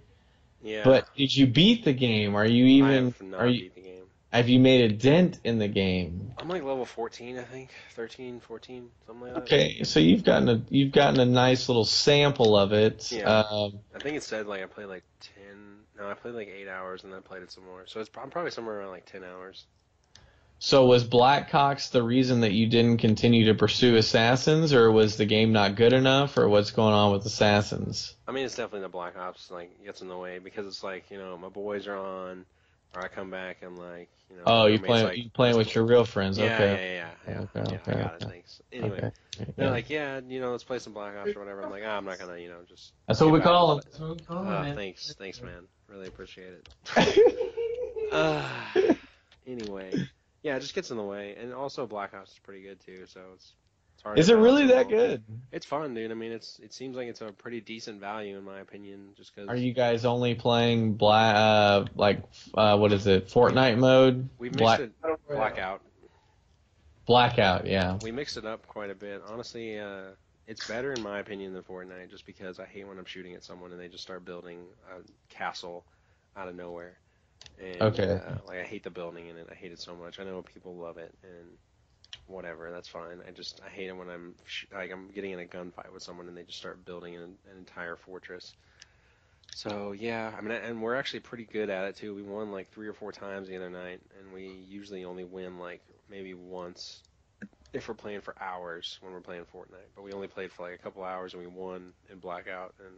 [0.62, 0.84] Yeah.
[0.84, 2.34] But did you beat the game?
[2.34, 2.90] Are you even?
[2.90, 3.62] I have not are you?
[3.62, 4.04] Beat the game.
[4.32, 6.32] Have you made a dent in the game?
[6.38, 9.42] I'm like level 14, I think, 13, 14, something like that.
[9.42, 13.10] Okay, so you've gotten a you've gotten a nice little sample of it.
[13.10, 13.28] Yeah.
[13.28, 15.80] Um, I think it said like I played like 10.
[15.98, 17.82] No, I played like eight hours and then I played it some more.
[17.86, 19.66] So it's I'm probably somewhere around like 10 hours.
[20.62, 25.16] So was Black Ops the reason that you didn't continue to pursue Assassins, or was
[25.16, 28.14] the game not good enough, or what's going on with Assassins?
[28.28, 31.10] I mean, it's definitely the Black Ops like gets in the way because it's like
[31.10, 32.44] you know my boys are on,
[32.94, 34.42] or I come back and like you know.
[34.46, 36.36] Oh, you playing like, you playing with your real friends?
[36.38, 36.94] Yeah, okay.
[36.94, 37.40] yeah, yeah, yeah.
[37.40, 38.24] Okay, yeah, okay, I got okay.
[38.26, 38.28] it.
[38.30, 38.62] Thanks.
[38.70, 39.10] Anyway, Okay.
[39.56, 39.70] they're Yeah.
[39.70, 41.62] like, yeah, you know, let's play some Black Ops or whatever.
[41.62, 42.92] I'm like, ah, I'm not gonna, you know, just.
[43.08, 43.80] That's what we call them.
[43.84, 45.66] That's what we call them, Uh, thanks, thanks, man.
[45.88, 46.68] Really appreciate it.
[48.12, 48.42] Uh,
[48.74, 48.92] anyway, yeah,
[50.60, 53.20] it just gets in the way, and also Black Ops is pretty good too, so
[53.34, 53.52] it's.
[53.94, 55.06] it's hard Is to it really that them all.
[55.08, 55.22] good?
[55.52, 56.10] It's fun, dude.
[56.10, 59.34] I mean, it's it seems like it's a pretty decent value in my opinion, just
[59.34, 62.22] because Are you guys only playing black, uh, like,
[62.54, 64.28] uh, what is it, Fortnite mode?
[64.38, 64.92] we mixed Black it
[65.28, 65.82] blackout.
[67.06, 67.98] Blackout, yeah.
[68.02, 69.22] We mixed it up quite a bit.
[69.26, 70.10] Honestly, uh,
[70.46, 73.42] it's better in my opinion than Fortnite, just because I hate when I'm shooting at
[73.44, 75.00] someone and they just start building a
[75.32, 75.84] castle
[76.36, 76.98] out of nowhere.
[77.60, 78.20] And, Okay.
[78.26, 79.48] Uh, like I hate the building in it.
[79.50, 80.20] I hate it so much.
[80.20, 81.58] I know people love it and
[82.26, 82.70] whatever.
[82.72, 83.20] That's fine.
[83.26, 86.02] I just I hate it when I'm sh- like I'm getting in a gunfight with
[86.02, 88.54] someone and they just start building an, an entire fortress.
[89.54, 92.14] So yeah, I mean, and we're actually pretty good at it too.
[92.14, 95.58] We won like three or four times the other night, and we usually only win
[95.58, 97.04] like maybe once
[97.72, 99.92] if we're playing for hours when we're playing Fortnite.
[99.94, 102.94] But we only played for like a couple hours and we won in Blackout, and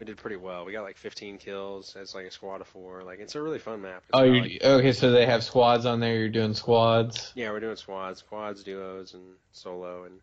[0.00, 0.64] we did pretty well.
[0.64, 3.02] We got like 15 kills as like a squad of four.
[3.04, 4.02] Like it's a really fun map.
[4.08, 4.92] It's Oh, like- okay?
[4.92, 6.16] So they have squads on there.
[6.16, 7.32] You're doing squads.
[7.34, 10.20] yeah, we're doing squads, squads, duos, and solo, and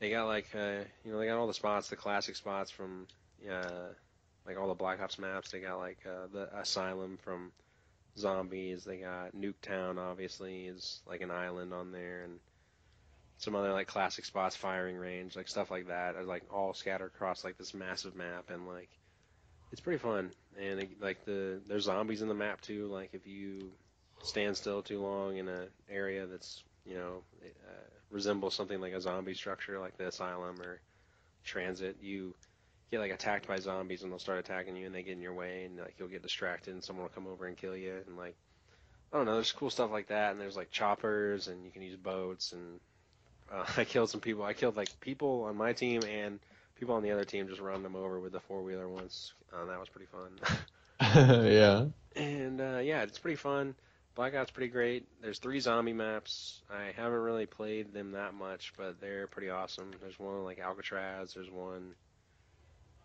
[0.00, 3.06] they got like uh, you know they got all the spots, the classic spots from
[3.50, 3.88] uh,
[4.46, 5.50] like all the Black Ops maps.
[5.50, 7.52] They got like uh, the Asylum from
[8.18, 8.84] Zombies.
[8.84, 12.38] They got Nuketown, obviously, is like an island on there, and
[13.38, 17.44] some other like classic spots, firing range, like stuff like that, like all scattered across
[17.44, 18.88] like this massive map, and like
[19.72, 20.30] it's pretty fun.
[20.58, 22.86] And it, like the there's zombies in the map too.
[22.86, 23.70] Like if you
[24.22, 29.00] stand still too long in an area that's you know uh, resembles something like a
[29.00, 30.80] zombie structure, like the asylum or
[31.44, 32.34] transit, you
[32.90, 35.34] get like attacked by zombies and they'll start attacking you and they get in your
[35.34, 38.16] way and like you'll get distracted and someone will come over and kill you and
[38.16, 38.36] like
[39.12, 41.82] I don't know, there's cool stuff like that and there's like choppers and you can
[41.82, 42.80] use boats and
[43.52, 44.44] uh, I killed some people.
[44.44, 46.38] I killed like people on my team and
[46.76, 49.32] people on the other team just run them over with the four wheeler once.
[49.52, 50.38] Uh, that was pretty fun.
[51.46, 51.86] yeah.
[52.14, 53.74] And uh, yeah, it's pretty fun.
[54.14, 55.06] Blackout's pretty great.
[55.20, 56.62] There's three zombie maps.
[56.70, 59.90] I haven't really played them that much, but they're pretty awesome.
[60.00, 61.34] There's one like Alcatraz.
[61.34, 61.94] There's one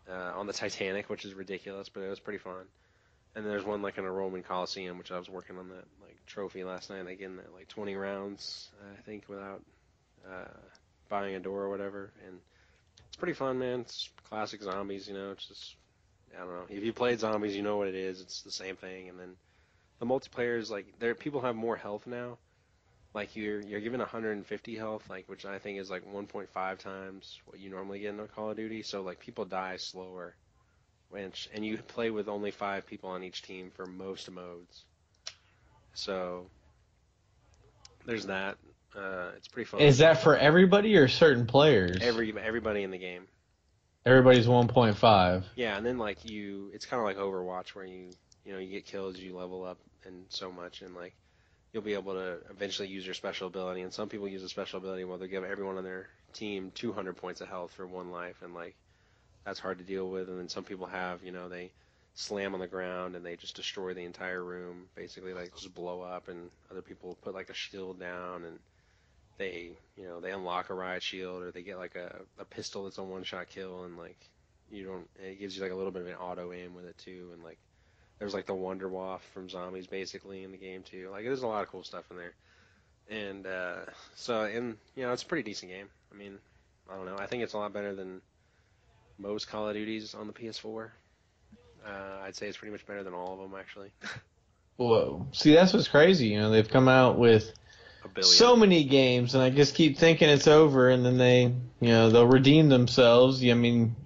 [0.08, 2.64] uh, on the Titanic, which is ridiculous, but it was pretty fun.
[3.34, 6.16] And there's one like in a Roman Coliseum, which I was working on that like
[6.26, 7.04] trophy last night.
[7.04, 9.62] Like in that like 20 rounds, I think, without
[10.28, 10.48] uh,
[11.08, 12.12] buying a door or whatever.
[12.26, 12.38] And
[13.08, 13.80] it's pretty fun, man.
[13.80, 15.30] It's classic zombies, you know.
[15.32, 15.76] It's just
[16.34, 16.64] I don't know.
[16.68, 18.20] If you played zombies, you know what it is.
[18.20, 19.36] It's the same thing, and then
[19.98, 22.38] the multiplayer is like there people have more health now.
[23.14, 27.60] Like you're you're given 150 health, like which I think is like 1.5 times what
[27.60, 28.82] you normally get in a Call of Duty.
[28.82, 30.34] So like people die slower,
[31.10, 34.84] which and you play with only five people on each team for most modes.
[35.94, 36.46] So
[38.06, 38.56] there's that.
[38.96, 39.80] Uh, it's pretty fun.
[39.80, 41.98] Is that for everybody or certain players?
[42.02, 43.26] every everybody in the game?
[44.04, 45.44] Everybody's 1.5.
[45.54, 48.10] Yeah, and then like you, it's kind of like Overwatch where you
[48.44, 51.14] you know you get kills, you level up and so much, and like
[51.72, 53.82] you'll be able to eventually use your special ability.
[53.82, 57.16] And some people use a special ability where they give everyone on their team 200
[57.16, 58.74] points of health for one life, and like
[59.44, 60.28] that's hard to deal with.
[60.28, 61.72] And then some people have, you know, they
[62.14, 66.00] slam on the ground and they just destroy the entire room, basically like just blow
[66.02, 66.28] up.
[66.28, 68.58] And other people put like a shield down and
[69.38, 72.84] they, you know, they unlock a riot shield or they get like a, a pistol
[72.84, 74.18] that's a one shot kill and like
[74.70, 76.96] you don't, it gives you like a little bit of an auto aim with it
[76.98, 77.30] too.
[77.32, 77.58] And like
[78.18, 81.08] there's like the Wunderwaffe from Zombies basically in the game too.
[81.10, 82.34] Like there's a lot of cool stuff in there.
[83.10, 83.80] And uh,
[84.14, 85.88] so, and you know, it's a pretty decent game.
[86.12, 86.38] I mean,
[86.90, 87.16] I don't know.
[87.18, 88.20] I think it's a lot better than
[89.18, 90.90] most Call of Duties on the PS4.
[91.84, 91.90] Uh,
[92.22, 93.90] I'd say it's pretty much better than all of them actually.
[94.76, 95.26] Whoa.
[95.32, 96.28] See, that's what's crazy.
[96.28, 97.52] You know, they've come out with
[98.04, 98.32] a billion.
[98.32, 101.42] so many games, and I just keep thinking it's over, and then they,
[101.80, 103.44] you know, they'll redeem themselves.
[103.44, 103.96] I mean,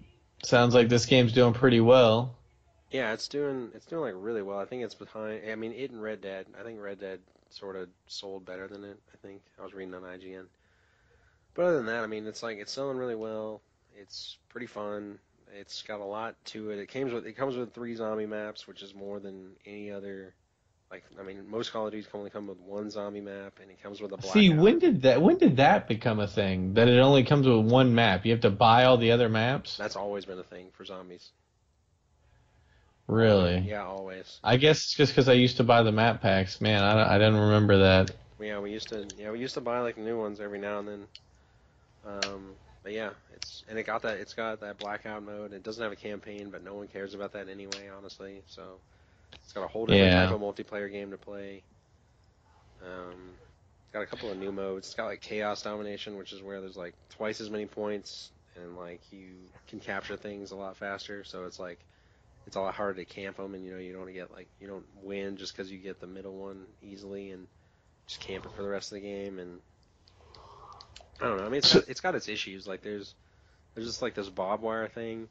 [0.43, 2.37] sounds like this game's doing pretty well.
[2.91, 4.59] Yeah, it's doing it's doing like really well.
[4.59, 5.43] I think it's behind.
[5.51, 6.47] I mean, it and Red Dead.
[6.59, 8.99] I think Red Dead sort of sold better than it.
[9.13, 10.47] I think I was reading on IGN.
[11.55, 13.61] But other than that, I mean, it's like it's selling really well.
[13.99, 15.19] It's pretty fun.
[15.59, 16.79] It's got a lot to it.
[16.79, 20.35] It comes with it comes with three zombie maps, which is more than any other.
[20.91, 23.83] Like, I mean, most Call of Duties only come with one zombie map, and it
[23.83, 24.33] comes with a blackout.
[24.35, 26.75] See, when did that when did that become a thing?
[26.75, 28.25] That it only comes with one map.
[28.25, 29.77] You have to buy all the other maps?
[29.77, 31.31] That's always been a thing for zombies.
[33.09, 33.59] Really?
[33.59, 34.41] Yeah, always.
[34.43, 36.61] I guess it's just because I used to buy the map packs.
[36.61, 38.15] Man, I, I didn't remember that.
[38.41, 39.07] Yeah, we used to.
[39.19, 41.07] Yeah, we used to buy like new ones every now and then.
[42.05, 44.19] Um, but yeah, it's and it got that.
[44.19, 45.53] It's got that blackout mode.
[45.53, 48.43] It doesn't have a campaign, but no one cares about that anyway, honestly.
[48.47, 48.79] So
[49.43, 50.15] it's got a whole different Yeah.
[50.15, 51.65] type of multiplayer game to play.
[52.83, 53.35] Um,
[53.93, 54.89] got a couple of new modes.
[54.89, 58.77] It's got like chaos domination, which is where there's like twice as many points, and
[58.77, 61.25] like you can capture things a lot faster.
[61.25, 61.85] So it's like
[62.47, 64.67] it's a lot harder to camp them, and you know you don't get like you
[64.69, 67.47] don't win just because you get the middle one easily, and
[68.07, 69.39] just camp it for the rest of the game.
[69.39, 69.61] And
[71.21, 71.45] I don't know.
[71.47, 72.67] I mean, it's got, it's got its issues.
[72.67, 73.15] Like there's
[73.75, 75.29] there's just like this barbed wire thing,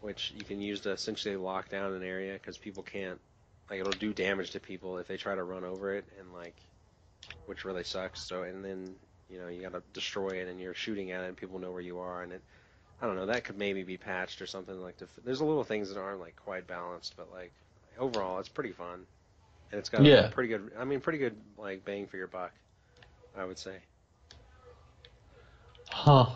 [0.00, 3.20] which you can use to essentially lock down an area because people can't
[3.70, 6.56] like it'll do damage to people if they try to run over it, and like
[7.46, 8.20] which really sucks.
[8.20, 8.94] So and then
[9.28, 11.72] you know you got to destroy it, and you're shooting at it, and people know
[11.72, 12.42] where you are, and it.
[13.00, 13.26] I don't know.
[13.26, 14.98] That could maybe be patched or something like.
[14.98, 17.52] To, there's a little things that aren't like quite balanced, but like
[17.98, 19.06] overall, it's pretty fun,
[19.70, 20.26] and it's got Yeah.
[20.26, 20.72] a pretty good.
[20.78, 22.52] I mean, pretty good like bang for your buck,
[23.36, 23.76] I would say.
[25.90, 26.34] Huh.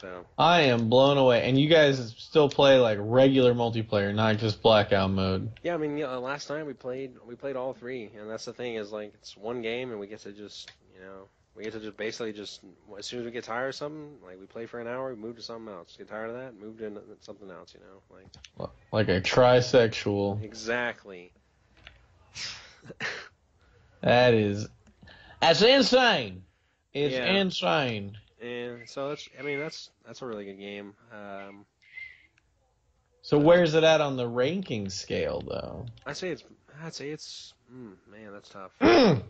[0.00, 1.48] So I am blown away.
[1.48, 5.50] And you guys still play like regular multiplayer, not just blackout mode.
[5.62, 8.52] yeah, I mean, yeah, last time we played, we played all three, and that's the
[8.52, 11.24] thing is like it's one game, and we get to just you know
[11.56, 12.60] we get to just basically just
[12.96, 15.16] as soon as we get tired of something, like we play for an hour, we
[15.20, 15.96] move to something else.
[15.98, 17.74] Get tired of that, move to something else.
[17.74, 18.16] You know,
[18.58, 20.42] like Like a trisexual.
[20.44, 21.32] exactly.
[24.00, 24.68] That is.
[25.40, 26.44] That's insane.
[26.92, 27.32] It's Yeah.
[27.34, 28.16] insane.
[28.42, 30.94] And so that's, I mean, that's that's a really good game.
[31.12, 31.64] Um,
[33.22, 35.86] So where's it at on the ranking scale, though?
[36.06, 36.44] I say it's,
[36.82, 38.72] I'd say it's, mm, man, that's tough.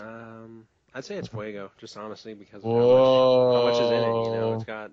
[0.00, 3.96] Um, I'd say it's Fuego, just honestly because of how much, how much is in
[3.96, 4.24] it.
[4.24, 4.90] You know, it's got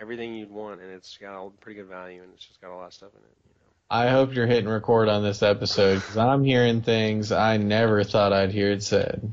[0.00, 2.76] everything you'd want, and it's got a pretty good value, and it's just got a
[2.76, 3.36] lot of stuff in it.
[3.46, 3.70] You know.
[3.90, 8.32] I hope you're hitting record on this episode because I'm hearing things I never thought
[8.32, 9.32] I'd hear it said.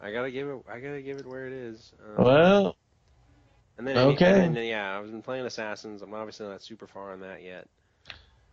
[0.00, 1.92] I gotta give it, I gotta give it where it is.
[2.04, 2.76] Um, Well,
[3.78, 4.44] and then okay.
[4.46, 6.02] and then, yeah, I've been playing Assassins.
[6.02, 7.68] I'm obviously not super far on that yet.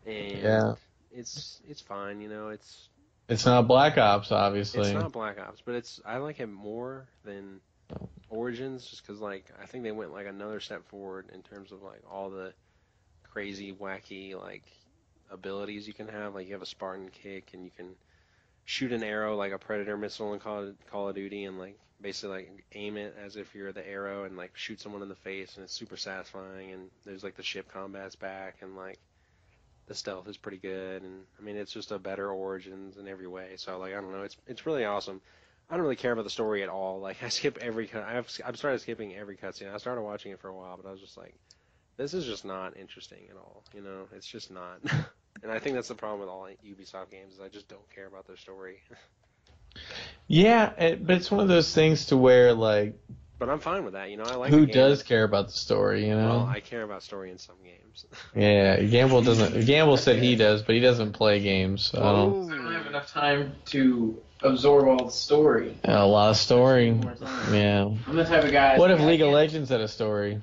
[0.05, 0.75] And Yeah.
[1.11, 2.21] it's it's fine.
[2.21, 2.89] You know, it's
[3.29, 4.81] it's not Black Ops, obviously.
[4.81, 7.61] It's not Black Ops, but it's I like it more than
[8.29, 11.81] Origins, just because like I think they went like another step forward in terms of
[11.81, 12.53] like all the
[13.23, 14.65] crazy, wacky like
[15.31, 16.35] abilities you can have.
[16.35, 17.95] Like you have a Spartan kick, and you can
[18.65, 21.77] shoot an arrow like a Predator missile in Call of, Call of Duty, and like
[22.01, 25.15] basically like aim it as if you're the arrow and like shoot someone in the
[25.15, 26.71] face, and it's super satisfying.
[26.71, 28.99] And there's like the ship combat's back, and like
[29.87, 33.27] the stealth is pretty good, and I mean it's just a better Origins in every
[33.27, 33.53] way.
[33.55, 35.21] So like I don't know, it's it's really awesome.
[35.69, 36.99] I don't really care about the story at all.
[36.99, 37.89] Like I skip every.
[37.93, 39.73] I've I've started skipping every cutscene.
[39.73, 41.35] I started watching it for a while, but I was just like,
[41.97, 43.63] this is just not interesting at all.
[43.73, 44.79] You know, it's just not.
[45.43, 48.07] and I think that's the problem with all Ubisoft games is I just don't care
[48.07, 48.81] about their story.
[50.27, 52.97] Yeah, it, but it's one of those things to where like
[53.37, 54.09] but I'm fine with that.
[54.09, 54.49] You know, I like.
[54.49, 56.29] who does care about the story, you know?
[56.29, 58.05] Well, I care about story in some games.
[58.35, 59.65] Yeah, Gamble doesn't.
[59.65, 61.83] Gamble said he does, but he doesn't play games.
[61.83, 62.51] So I don't.
[62.51, 65.77] I don't have enough time to absorb all the story.
[65.85, 66.99] A lot of story.
[67.51, 67.89] Yeah.
[68.07, 68.77] I'm the type of guy.
[68.77, 70.41] What if League of Legends had a story?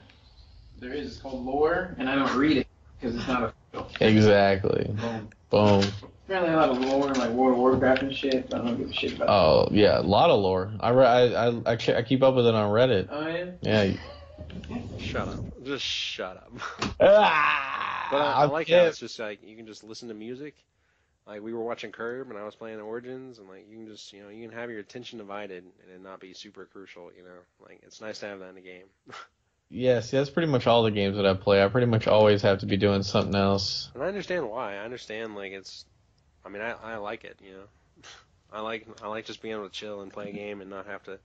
[0.78, 1.08] There is.
[1.08, 2.66] It's called lore, and I don't read it
[2.98, 3.61] because it's not official.
[4.00, 4.84] Exactly.
[5.00, 5.30] Boom.
[5.50, 5.84] Boom.
[6.24, 8.48] Apparently, a lot of lore, and like World of Warcraft and shit.
[8.48, 9.28] But I don't give a shit about.
[9.28, 10.72] Oh yeah, a lot of lore.
[10.80, 13.08] I re- I I, I, I keep up with it on Reddit.
[13.10, 13.50] Oh yeah.
[13.60, 13.92] Yeah.
[14.98, 15.44] shut up.
[15.64, 16.52] Just shut up.
[17.00, 20.14] Ah, But I, I I'm like how it's just like you can just listen to
[20.14, 20.54] music.
[21.26, 24.12] Like we were watching Curb and I was playing Origins and like you can just
[24.12, 27.10] you know you can have your attention divided and it not be super crucial.
[27.16, 28.86] You know, like it's nice to have that in a game.
[29.74, 31.64] Yes, that's pretty much all the games that I play.
[31.64, 33.90] I pretty much always have to be doing something else.
[33.94, 34.74] And I understand why.
[34.74, 35.86] I understand like it's.
[36.44, 37.38] I mean, I I like it.
[37.42, 37.64] You know,
[38.52, 40.86] I like I like just being able to chill and play a game and not
[40.86, 41.18] have to.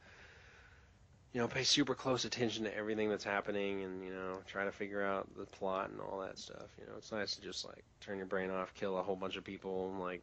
[1.33, 4.71] You know, pay super close attention to everything that's happening, and you know, try to
[4.71, 6.69] figure out the plot and all that stuff.
[6.79, 9.35] You know, it's nice to just like turn your brain off, kill a whole bunch
[9.35, 10.21] of people, and like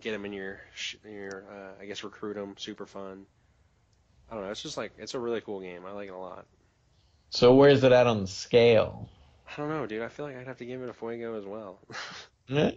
[0.00, 0.60] get them in your
[1.04, 2.54] your uh, I guess recruit them.
[2.56, 3.26] Super fun.
[4.30, 4.50] I don't know.
[4.50, 5.84] It's just like it's a really cool game.
[5.84, 6.46] I like it a lot.
[7.30, 9.08] So where's it at on the scale?
[9.48, 10.02] I don't know, dude.
[10.02, 11.78] I feel like I'd have to give it a fuego as well.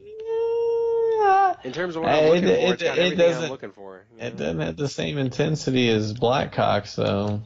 [1.64, 4.06] In terms of what I'm looking it- for, it- it everything I'm doesn't- looking for.
[4.16, 7.42] you It doesn't have the same intensity as black Blackhawk, so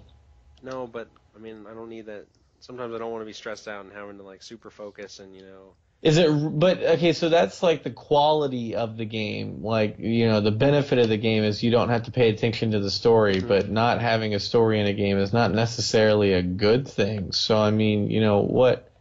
[0.62, 2.26] No, but I mean, I don't need that.
[2.60, 5.36] Sometimes I don't want to be stressed out and having to like super focus and
[5.36, 5.74] you know.
[6.04, 6.30] Is it?
[6.60, 9.64] But okay, so that's like the quality of the game.
[9.64, 12.72] Like you know, the benefit of the game is you don't have to pay attention
[12.72, 13.40] to the story.
[13.40, 17.32] But not having a story in a game is not necessarily a good thing.
[17.32, 18.92] So I mean, you know what?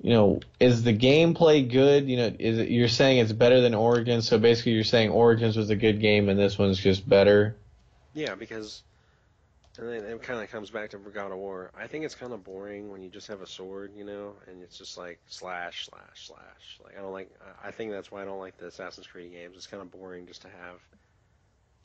[0.00, 2.08] You know, is the gameplay good?
[2.08, 4.26] You know, is it, you're saying it's better than Origins?
[4.26, 7.54] So basically, you're saying Origins was a good game and this one's just better.
[8.14, 8.82] Yeah, because.
[9.76, 11.72] And then it kind of comes back to God of War.
[11.76, 14.62] I think it's kind of boring when you just have a sword, you know, and
[14.62, 16.78] it's just like slash, slash, slash.
[16.84, 17.30] Like I don't like.
[17.62, 19.56] I think that's why I don't like the Assassin's Creed games.
[19.56, 20.80] It's kind of boring just to have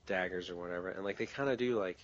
[0.06, 0.90] daggers or whatever.
[0.90, 1.98] And like they kind of do like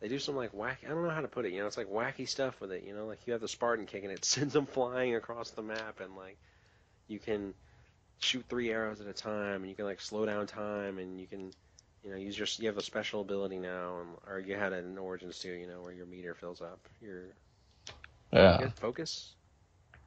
[0.00, 0.84] they do some like wacky.
[0.84, 1.52] I don't know how to put it.
[1.52, 2.82] You know, it's like wacky stuff with it.
[2.84, 5.62] You know, like you have the Spartan kick and it sends them flying across the
[5.62, 6.36] map, and like
[7.06, 7.54] you can
[8.18, 11.28] shoot three arrows at a time, and you can like slow down time, and you
[11.28, 11.52] can
[12.02, 14.84] you know use your you have a special ability now, and, or you had it
[14.84, 15.52] in Origins too.
[15.52, 16.88] You know, where your meter fills up.
[17.00, 17.34] Your
[18.32, 18.58] Yeah.
[18.58, 19.36] Good focus.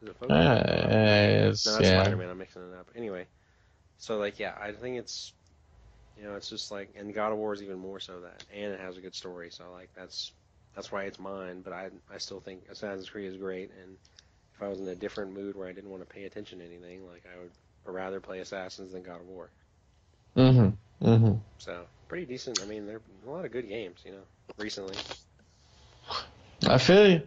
[0.02, 0.52] Is it focus?
[0.54, 2.06] Uh, it's, No, that's yeah.
[2.06, 2.30] Spider-Man.
[2.30, 2.92] I'm mixing it up.
[2.96, 3.28] Anyway,
[3.98, 5.34] so like, yeah, I think it's,
[6.16, 8.74] you know, it's just like, and God of War is even more so that, and
[8.74, 9.50] it has a good story.
[9.52, 10.34] So like, that's
[10.76, 11.62] that's why it's mine.
[11.62, 13.72] But I I still think Assassin's Creed is great.
[13.72, 13.98] And
[14.56, 16.66] if I was in a different mood where I didn't want to pay attention to
[16.66, 17.52] anything, like I would
[17.86, 19.52] rather play Assassins than God of War.
[20.36, 20.78] Mm Mhm.
[21.02, 21.40] Mhm.
[21.58, 22.60] So pretty decent.
[22.62, 24.24] I mean, there are a lot of good games, you know,
[24.58, 24.96] recently.
[26.68, 27.22] I feel you.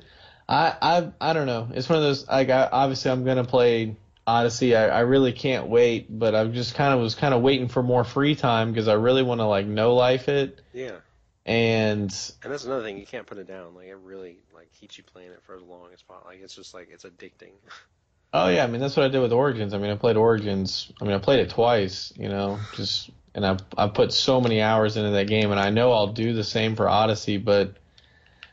[0.48, 1.68] I, I I don't know.
[1.72, 3.96] It's one of those like I, obviously I'm gonna play
[4.26, 4.74] Odyssey.
[4.74, 7.82] I, I really can't wait, but I just kind of was kind of waiting for
[7.82, 10.96] more free time because I really want to like no life it Yeah,
[11.44, 12.10] and
[12.42, 12.98] and that's another thing.
[12.98, 13.74] You can't put it down.
[13.74, 16.30] Like it really like keeps you playing it for as long as possible.
[16.30, 17.52] Like it's just like it's addicting.
[18.32, 19.74] oh yeah, I mean that's what I did with Origins.
[19.74, 20.90] I mean I played Origins.
[21.00, 24.60] I mean I played it twice, you know, just and I I put so many
[24.60, 27.74] hours into that game, and I know I'll do the same for Odyssey, but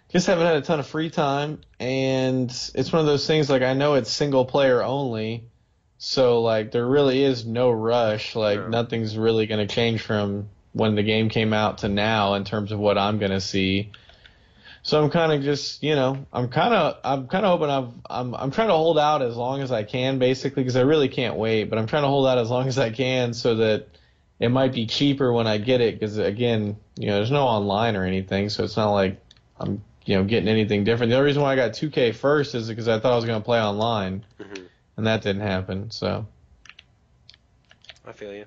[0.10, 3.64] just haven't had a ton of free time, and it's one of those things like
[3.64, 5.44] I know it's single player only,
[5.98, 8.36] so like there really is no rush.
[8.36, 8.68] Like Yeah.
[8.70, 12.72] nothing's really going to change from when the game came out to now in terms
[12.72, 13.92] of what I'm going to see.
[14.84, 17.94] So I'm kind of just, you know, I'm kind of, I'm kind of hoping I've,
[18.08, 21.08] I'm, I'm trying to hold out as long as I can, basically, because I really
[21.08, 21.72] can't wait.
[21.72, 23.88] But I'm trying to hold out as long as I can so that
[24.40, 25.96] it might be cheaper when I get it.
[26.00, 29.20] Because again, you know, there's no online or anything, so it's not like
[29.60, 31.10] I'm, you know, getting anything different.
[31.10, 33.40] The only reason why I got 2K first is because I thought I was going
[33.42, 34.64] to play online, hmm
[34.98, 35.92] and that didn't happen.
[35.92, 36.26] So
[38.06, 38.46] I feel you.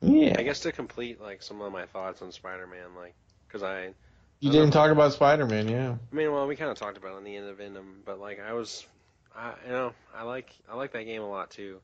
[0.00, 3.14] yeah, I guess to complete like some of my thoughts on Spider-Man, like,
[3.46, 3.94] because I,
[4.40, 5.94] you didn't talk about Spider-Man, yeah.
[6.12, 8.18] I mean, well, we kind of talked about it in the end of Venom, but
[8.18, 8.86] like I was,
[9.34, 11.80] I, you know, I like I like that game a lot too.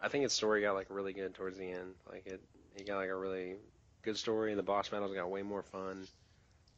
[0.00, 1.94] I think its story got like really good towards the end.
[2.10, 2.40] Like it,
[2.74, 3.56] it got like a really
[4.02, 4.52] good story.
[4.52, 6.08] And the boss battles got way more fun.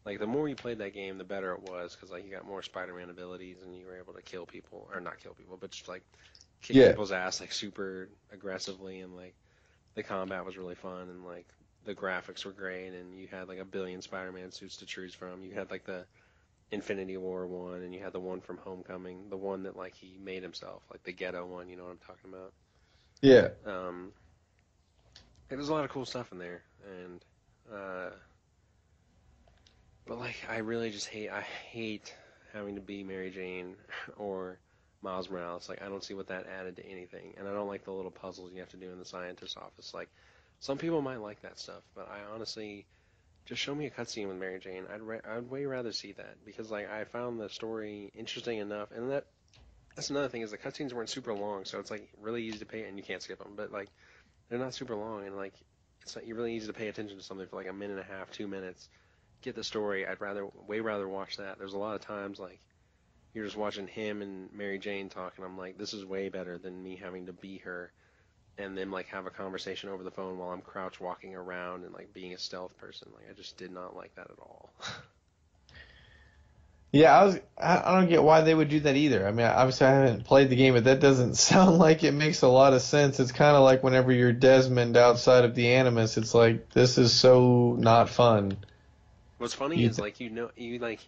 [0.07, 2.47] Like the more you played that game, the better it was because like you got
[2.47, 5.70] more Spider-Man abilities and you were able to kill people or not kill people, but
[5.72, 6.05] just like
[6.62, 6.82] kick Yeah.
[6.82, 9.34] people's ass like super aggressively and like
[9.97, 11.47] the combat was really fun and like
[11.84, 15.44] the graphics were great and you had like a billion Spider-Man suits to choose from.
[15.44, 16.07] You had like the
[16.70, 20.18] Infinity War one and you had the one from Homecoming, the one that like he
[20.18, 21.68] made himself, like the ghetto one.
[21.68, 22.55] You know what I'm talking about?
[23.22, 23.49] Yeah.
[23.64, 24.12] Um,
[25.49, 27.24] there's a lot of cool stuff in there, and
[27.72, 28.11] uh,
[30.07, 32.14] but like I really just hate I hate
[32.53, 33.76] having to be Mary Jane
[34.16, 34.59] or
[35.03, 35.68] Miles Morales.
[35.68, 38.11] Like I don't see what that added to anything, and I don't like the little
[38.11, 39.92] puzzles you have to do in the scientist's office.
[39.94, 40.09] Like
[40.61, 42.86] some people might like that stuff, but I honestly
[43.44, 44.84] just show me a cutscene with Mary Jane.
[44.92, 49.11] I'd I'd way rather see that because like I found the story interesting enough, and
[49.11, 49.26] that
[49.94, 52.66] that's another thing is the cutscenes weren't super long, so it's like really easy to
[52.66, 53.53] pay, and you can't skip them.
[53.57, 53.88] But like
[54.49, 55.55] they're not super long, and like
[56.03, 58.16] it's not, really easy to pay attention to something for like a minute and a
[58.16, 58.88] half, two minutes.
[59.42, 60.07] Get the story.
[60.07, 61.59] I'd rather way rather watch that.
[61.59, 62.61] There's a lot of times like
[63.34, 66.59] you're just watching him and Mary Jane talk, and I'm like, this is way better
[66.59, 67.92] than me having to be her,
[68.57, 71.92] and then like have a conversation over the phone while I'm crouch walking around and
[71.92, 73.09] like being a stealth person.
[73.14, 74.72] Like I just did not like that at all.
[76.97, 77.38] Yeah, I was.
[77.59, 79.26] I I don't get why they would do that either.
[79.26, 82.42] I mean, obviously I haven't played the game, but that doesn't sound like it makes
[82.42, 83.20] a lot of sense.
[83.20, 87.12] It's kind of like whenever you're Desmond outside of the Animus, it's like this is
[87.12, 88.57] so not fun.
[89.38, 91.07] What's funny You is th- like you know you like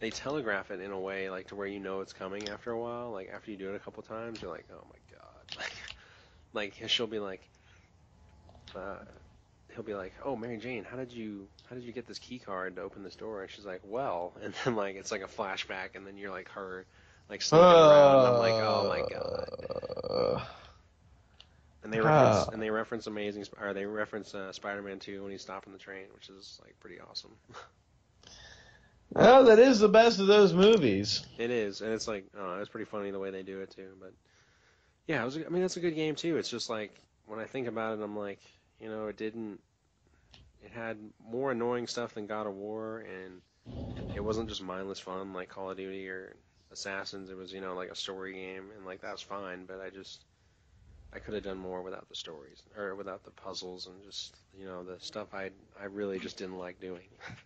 [0.00, 2.78] they telegraph it in a way like to where you know it's coming after a
[2.78, 3.10] while.
[3.10, 5.58] Like after you do it a couple times, you're like, oh my god.
[5.58, 5.72] Like
[6.52, 7.48] like she'll be like,
[8.74, 8.96] uh,
[9.74, 12.38] he'll be like, oh Mary Jane, how did you how did you get this key
[12.38, 13.42] card to open this door?
[13.42, 16.48] And she's like, well, and then like it's like a flashback, and then you're like
[16.50, 16.84] her
[17.28, 18.26] like sneaking around.
[18.26, 20.06] I'm like, oh my god.
[20.10, 20.44] Uh,
[21.82, 22.50] And they reference Ah.
[22.52, 26.06] and they reference Amazing or they reference uh, Spider-Man 2 when he's stopping the train,
[26.14, 27.32] which is like pretty awesome.
[29.16, 31.24] Oh, that is the best of those movies.
[31.38, 33.90] It is, and it's like, oh, it's pretty funny the way they do it too.
[34.00, 34.12] But
[35.06, 35.36] yeah, it was.
[35.36, 36.36] I mean, that's a good game too.
[36.36, 36.92] It's just like
[37.26, 38.40] when I think about it, I'm like,
[38.80, 39.60] you know, it didn't.
[40.64, 40.98] It had
[41.30, 43.40] more annoying stuff than God of War, and
[44.14, 46.36] it wasn't just mindless fun like Call of Duty or
[46.72, 47.30] Assassins.
[47.30, 49.66] It was, you know, like a story game, and like that's fine.
[49.66, 50.24] But I just,
[51.12, 54.64] I could have done more without the stories or without the puzzles and just, you
[54.66, 55.50] know, the stuff I
[55.80, 57.08] I really just didn't like doing.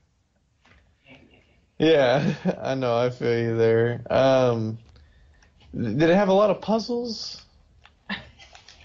[1.78, 2.98] Yeah, I know.
[2.98, 4.02] I feel you there.
[4.10, 4.78] Um,
[5.72, 7.44] did it have a lot of puzzles?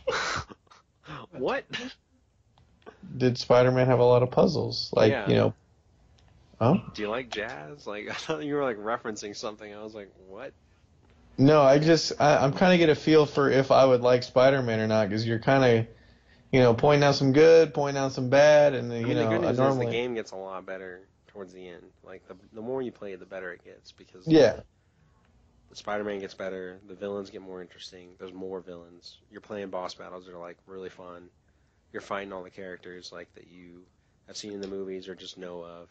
[1.32, 1.66] what?
[3.16, 4.90] Did Spider-Man have a lot of puzzles?
[4.94, 5.28] Like, Yeah.
[5.28, 5.54] you know.
[6.60, 7.86] Oh Do you like jazz?
[7.88, 9.74] Like I thought you were like referencing something.
[9.74, 10.54] I was like, what?
[11.38, 14.24] no, I just I, I'm kind of get a feel for if I would like
[14.24, 15.88] Spider-Man or not because you're kind of,
[16.52, 19.24] you know, pointing out some good, pointing out some bad, and I you mean, know,
[19.24, 21.84] the good news normally is the game gets a lot better towards the end.
[22.04, 24.62] Like the the more you play, the better it gets because yeah,
[25.74, 28.16] Spider-Man gets better, the villains get more interesting.
[28.20, 29.18] There's more villains.
[29.32, 31.30] You're playing boss battles that are like really fun.
[31.94, 33.88] You're finding all the characters like that you
[34.28, 35.90] have seen in the movies or just know of.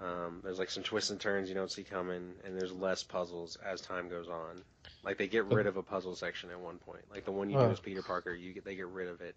[0.00, 3.56] Um, there's like some twists and turns you don't see coming, and there's less puzzles
[3.56, 4.64] as time goes on.
[5.04, 7.04] Like they get rid of a puzzle section at one point.
[7.10, 7.72] Like the one you do Huh.
[7.72, 9.36] as Peter Parker, you get they get rid of it,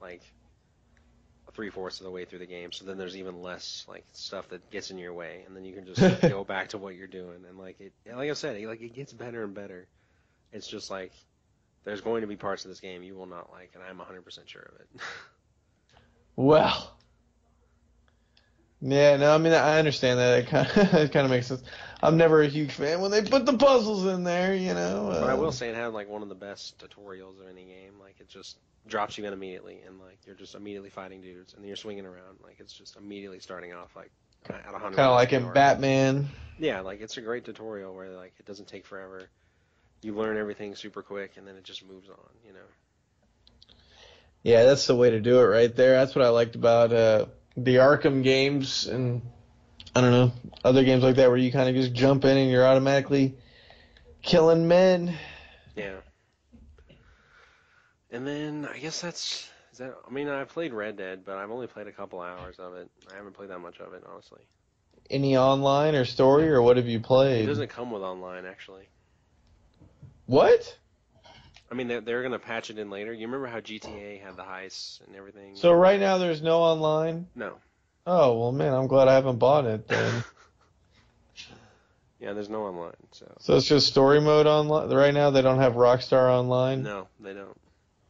[0.00, 0.22] like
[1.54, 2.72] three fourths of the way through the game.
[2.72, 5.74] So then there's even less like stuff that gets in your way, and then you
[5.74, 7.44] can just go back to what you're doing.
[7.48, 9.88] And like it, like I said, it, like it gets better and better.
[10.52, 11.12] It's just like
[11.86, 14.46] there's going to be parts of this game you will not like, and I'm 100%
[14.46, 15.02] sure of it.
[16.36, 16.92] well.
[18.82, 20.40] Yeah, no, I mean I understand that.
[20.40, 21.62] It kind of, it kind of makes sense.
[22.02, 25.08] I'm never a huge fan when they put the puzzles in there, you know.
[25.12, 27.64] But I uh, will say it had like one of the best tutorials of any
[27.64, 27.94] game.
[27.98, 31.62] Like it just drops you in immediately, and like you're just immediately fighting dudes, and
[31.62, 32.38] then you're swinging around.
[32.42, 34.10] Like it's just immediately starting off like
[34.50, 34.94] at 100.
[34.94, 35.54] kind of like in miles per hour.
[35.54, 36.28] Batman.
[36.58, 39.30] Yeah, like it's a great tutorial where like it doesn't take forever.
[40.02, 42.16] You learn everything super quick, and then it just moves on.
[42.46, 42.66] You know.
[44.42, 45.96] Yeah, that's the way to do it right there.
[45.96, 47.26] That's what I liked about uh,
[47.56, 49.22] the Arkham games and
[49.96, 50.32] I don't know
[50.62, 53.34] other games like that where you kind of just jump in and you're automatically
[54.20, 55.16] killing men.
[55.74, 55.96] Yeah.
[58.10, 59.94] And then I guess that's is that.
[60.06, 62.90] I mean, I played Red Dead, but I've only played a couple hours of it.
[63.10, 64.42] I haven't played that much of it, honestly.
[65.08, 67.44] Any online or story or what have you played?
[67.44, 68.88] It doesn't come with online, actually.
[70.26, 70.76] What?
[71.70, 73.12] I mean, they're, they're gonna patch it in later.
[73.12, 75.56] You remember how GTA had the heists and everything?
[75.56, 77.26] So right now there's no online.
[77.34, 77.54] no.
[78.08, 80.22] Oh well, man, I'm glad I haven't bought it then.
[82.18, 82.94] Yeah, there's no online.
[83.12, 84.88] So so it's just story mode online.
[84.90, 86.82] Right now they don't have Rockstar online.
[86.82, 87.56] no, they don't.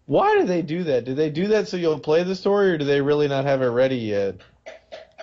[0.06, 1.04] Why do they do that?
[1.04, 3.62] Do they do that so you'll play the story, or do they really not have
[3.62, 4.36] it ready yet?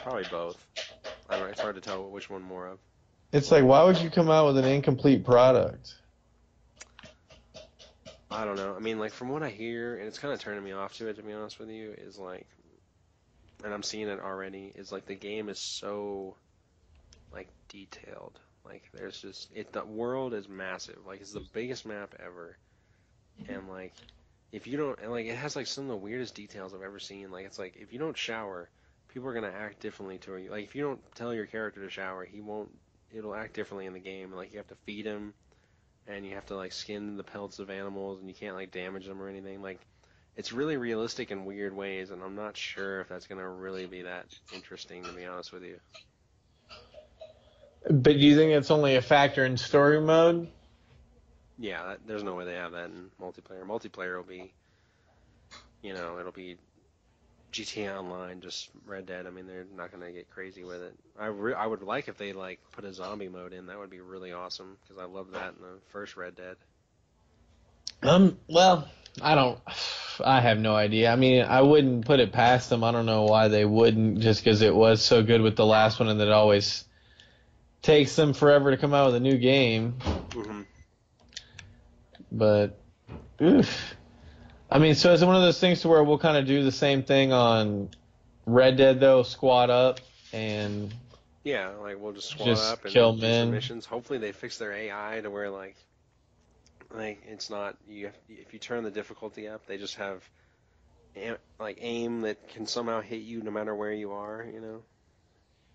[0.03, 0.57] Probably both.
[1.29, 1.51] I don't know.
[1.51, 2.79] It's hard to tell which one more of.
[3.31, 5.95] It's like, why would you come out with an incomplete product?
[8.34, 8.73] I don't know.
[8.75, 11.07] I mean, like from what I hear, and it's kind of turning me off to
[11.07, 11.17] it.
[11.17, 12.47] To be honest with you, is like,
[13.63, 14.71] and I'm seeing it already.
[14.75, 16.36] Is like the game is so,
[17.31, 18.39] like detailed.
[18.65, 19.71] Like there's just it.
[19.71, 20.97] The world is massive.
[21.05, 22.57] Like it's the biggest map ever,
[23.41, 23.53] mm-hmm.
[23.53, 23.93] and like
[24.51, 26.99] if you don't, and like it has like some of the weirdest details I've ever
[26.99, 27.29] seen.
[27.29, 28.67] Like it's like if you don't shower,
[29.09, 30.49] people are gonna act differently to you.
[30.49, 32.71] Like if you don't tell your character to shower, he won't.
[33.13, 34.31] It'll act differently in the game.
[34.31, 35.36] Like you have to feed him
[36.07, 39.05] and you have to like skin the pelts of animals and you can't like damage
[39.05, 39.79] them or anything like
[40.35, 43.85] it's really realistic in weird ways and i'm not sure if that's going to really
[43.85, 45.79] be that interesting to be honest with you
[47.89, 50.49] But do you think it's only a factor in story mode?
[51.57, 54.53] yeah that, there's no way they have that in multiplayer multiplayer will be
[55.81, 56.57] you know it'll be
[57.53, 59.27] GTA Online, just Red Dead.
[59.27, 60.95] I mean, they're not gonna get crazy with it.
[61.17, 63.67] I re- I would like if they like put a zombie mode in.
[63.67, 66.55] That would be really awesome because I love that in the first Red Dead.
[68.01, 68.89] Um, well,
[69.21, 69.59] I don't.
[70.23, 71.11] I have no idea.
[71.11, 72.83] I mean, I wouldn't put it past them.
[72.83, 75.99] I don't know why they wouldn't, just because it was so good with the last
[75.99, 76.85] one, and it always
[77.81, 79.95] takes them forever to come out with a new game.
[80.01, 80.61] Mm-hmm.
[82.31, 82.79] But,
[83.41, 83.95] oof.
[84.74, 86.63] I mean, so is it one of those things to where we'll kind of do
[86.63, 87.89] the same thing on
[88.47, 89.99] Red Dead though, squad up
[90.34, 90.91] and
[91.43, 93.51] Yeah, like we'll just squad Just up and kill men.
[93.51, 93.86] missions.
[93.86, 95.76] Hopefully, they fix their AI to where like,
[96.89, 98.07] like it's not you.
[98.07, 100.28] Have, if you turn the difficulty up, they just have,
[101.15, 104.43] aim, like aim that can somehow hit you no matter where you are.
[104.51, 104.82] You know.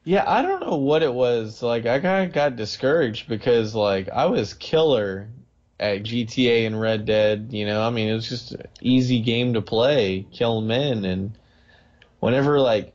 [0.05, 1.63] Yeah, I don't know what it was.
[1.63, 5.29] Like I kind of got discouraged because like I was killer
[5.81, 7.83] at GTA and Red Dead, you know.
[7.83, 11.33] I mean, it was just an easy game to play, kill men and
[12.21, 12.95] whenever like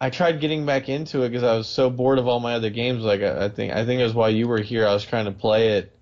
[0.00, 2.70] I tried getting back into it because I was so bored of all my other
[2.70, 5.04] games like I, I think I think it was while you were here I was
[5.04, 5.96] trying to play it.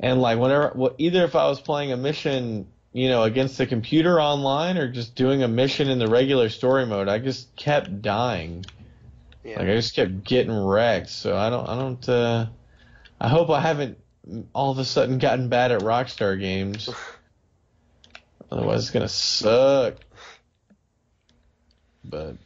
[0.00, 3.66] And like whenever wh- either if I was playing a mission, you know, against the
[3.66, 8.00] computer online or just doing a mission in the regular story mode, I just kept
[8.00, 8.64] dying.
[9.44, 9.58] Yeah.
[9.58, 11.10] Like I just kept getting wrecked.
[11.10, 12.46] So I don't I don't uh
[13.20, 13.98] I hope I haven't
[14.52, 16.88] all of a sudden gotten bad at Rockstar games.
[18.50, 19.96] Otherwise it's gonna suck.
[22.04, 22.36] But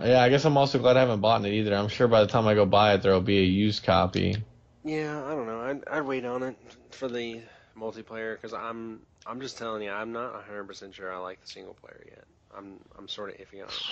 [0.00, 1.74] yeah, I guess I'm also glad I haven't bought it either.
[1.74, 4.36] I'm sure by the time I go buy it there'll be a used copy.
[4.84, 5.60] Yeah, I don't know.
[5.60, 6.56] I'd, I'd wait on it
[6.90, 7.42] for the
[7.76, 11.74] multiplayer because I'm I'm just telling you, I'm not 100% sure I like the single
[11.74, 12.24] player yet.
[12.56, 13.82] I'm I'm sort of iffy on it.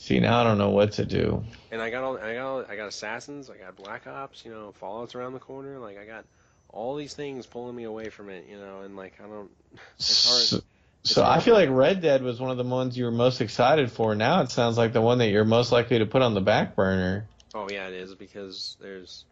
[0.00, 1.44] See now I don't know what to do.
[1.70, 4.50] And I got all I got all, I got Assassins, I got Black Ops, you
[4.50, 5.78] know, Fallout's around the corner.
[5.78, 6.24] Like I got
[6.70, 9.50] all these things pulling me away from it, you know, and like I don't.
[9.98, 10.42] It's hard.
[10.42, 10.56] So,
[11.02, 13.42] It's so I feel like Red Dead was one of the ones you were most
[13.42, 14.14] excited for.
[14.14, 16.74] Now it sounds like the one that you're most likely to put on the back
[16.74, 17.26] burner.
[17.52, 19.26] Oh yeah, it is because there's.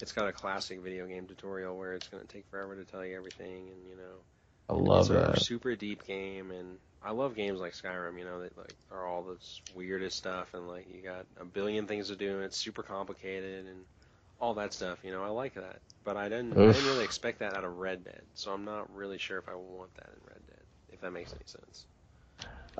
[0.00, 3.16] It's got a classic video game tutorial where it's gonna take forever to tell you
[3.16, 4.14] everything, and you know.
[4.70, 8.18] I love it's a super deep game, and I love games like Skyrim.
[8.18, 11.86] You know, that like are all this weirdest stuff, and like you got a billion
[11.86, 13.84] things to do, and it's super complicated, and
[14.42, 14.98] all that stuff.
[15.04, 17.78] You know, I like that, but I didn't, I didn't really expect that out of
[17.78, 21.00] Red Dead, so I'm not really sure if I want that in Red Dead, if
[21.00, 21.86] that makes any sense.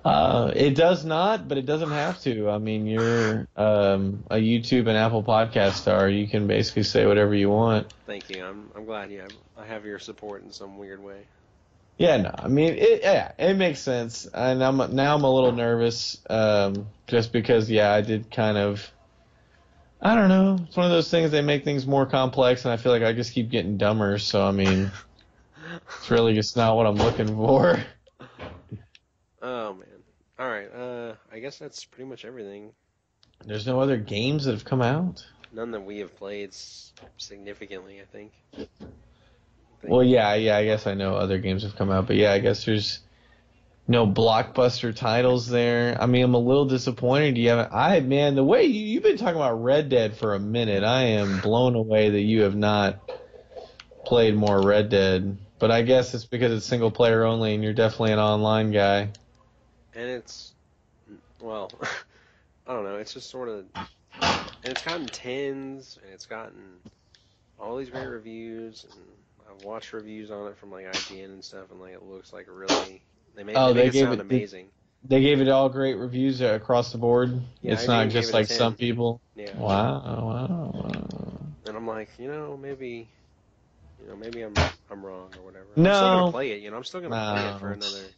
[0.04, 2.50] Uh, it does not, but it doesn't have to.
[2.50, 6.08] I mean, you're um, a YouTube and Apple podcast star.
[6.08, 7.92] You can basically say whatever you want.
[8.06, 8.44] Thank you.
[8.44, 11.26] I'm I'm glad you have, I have your support in some weird way.
[11.98, 14.26] Yeah, no, I mean, it, yeah, it makes sense.
[14.26, 18.90] And I'm now I'm a little nervous, um, just because, yeah, I did kind of.
[20.00, 20.58] I don't know.
[20.66, 21.30] It's one of those things.
[21.30, 24.18] They make things more complex, and I feel like I just keep getting dumber.
[24.18, 24.90] So I mean,
[25.98, 27.78] it's really just not what I'm looking for.
[29.40, 30.02] Oh man.
[30.38, 30.66] All right.
[30.74, 32.72] Uh, I guess that's pretty much everything.
[33.44, 35.24] There's no other games that have come out.
[35.52, 36.54] None that we have played
[37.16, 38.32] significantly, I think.
[39.82, 40.56] Well, yeah, yeah.
[40.56, 43.00] I guess I know other games have come out, but yeah, I guess there's
[43.88, 45.96] no blockbuster titles there.
[46.00, 47.36] I mean, I'm a little disappointed.
[47.36, 47.72] You haven't.
[47.72, 51.02] I man, the way you, you've been talking about Red Dead for a minute, I
[51.02, 53.00] am blown away that you have not
[54.04, 55.36] played more Red Dead.
[55.58, 59.10] But I guess it's because it's single player only, and you're definitely an online guy.
[59.94, 60.52] and it's
[61.40, 61.70] well
[62.66, 63.64] i don't know it's just sort of
[64.20, 66.78] and it's gotten tens and it's gotten
[67.58, 69.04] all these great reviews and
[69.52, 72.46] i've watched reviews on it from like ign and stuff and like it looks like
[72.48, 73.04] really
[73.36, 74.72] they make, Oh, they they it gave sound it- amazing
[75.04, 77.40] They gave it all great reviews uh, across the board.
[77.62, 79.20] Yeah, it's not just it like some people.
[79.36, 81.38] yeah Wow, wow, wow.
[81.64, 83.08] and i'm like you know maybe
[84.00, 85.68] You know, maybe I'm I'm wrong or whatever.
[85.76, 85.82] No.
[85.84, 86.62] I'm still gonna play it.
[86.62, 88.16] You know, I'm still gonna play it for another,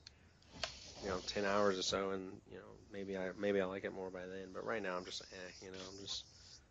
[1.03, 3.93] you know, ten hours or so, and you know, maybe I maybe I like it
[3.93, 4.53] more by then.
[4.53, 5.53] But right now, I'm just eh.
[5.61, 6.25] You know, I'm just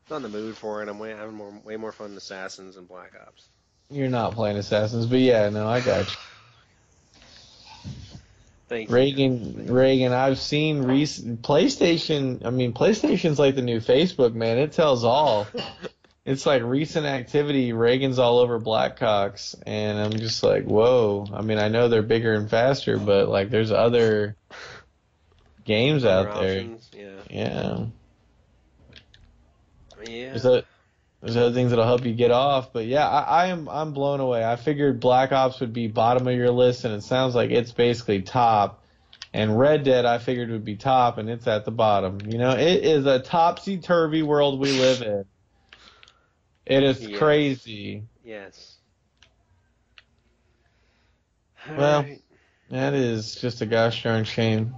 [0.10, 0.90] not in the mood for it.
[0.90, 3.50] I'm way having more way more fun in Assassins and Black Ops.
[3.90, 6.18] You're not playing Assassins, but yeah, no, I got you.
[8.70, 8.96] Thank you.
[8.96, 12.44] Reagan, Reagan, I've seen recent PlayStation.
[12.46, 14.58] I mean, PlayStation's like the new Facebook, man.
[14.58, 15.48] It tells all.
[16.26, 17.74] It's like recent activity.
[17.74, 21.28] Reagan's all over Blackhawks, and I'm just like, whoa.
[21.34, 24.38] I mean, I know they're bigger and faster, but like, there's other
[25.66, 26.62] games Other out there.
[26.94, 27.10] Yeah.
[27.30, 27.86] Yeah,
[30.08, 30.30] Yeah.
[30.30, 30.64] there's a,
[31.24, 32.74] there's other things that'll help you get off.
[32.74, 34.44] But yeah, I, I am I'm blown away.
[34.44, 37.72] I figured Black Ops would be bottom of your list, and it sounds like it's
[37.72, 38.84] basically top.
[39.34, 42.20] And Red Dead, I figured would be top, and it's at the bottom.
[42.30, 45.24] You know, it is a topsy turvy world we live in.
[46.66, 47.18] It is Yes.
[47.18, 48.04] crazy.
[48.26, 48.76] Yes.
[51.70, 52.22] Well, Alright.
[52.70, 54.74] That is just a gosh darn shame.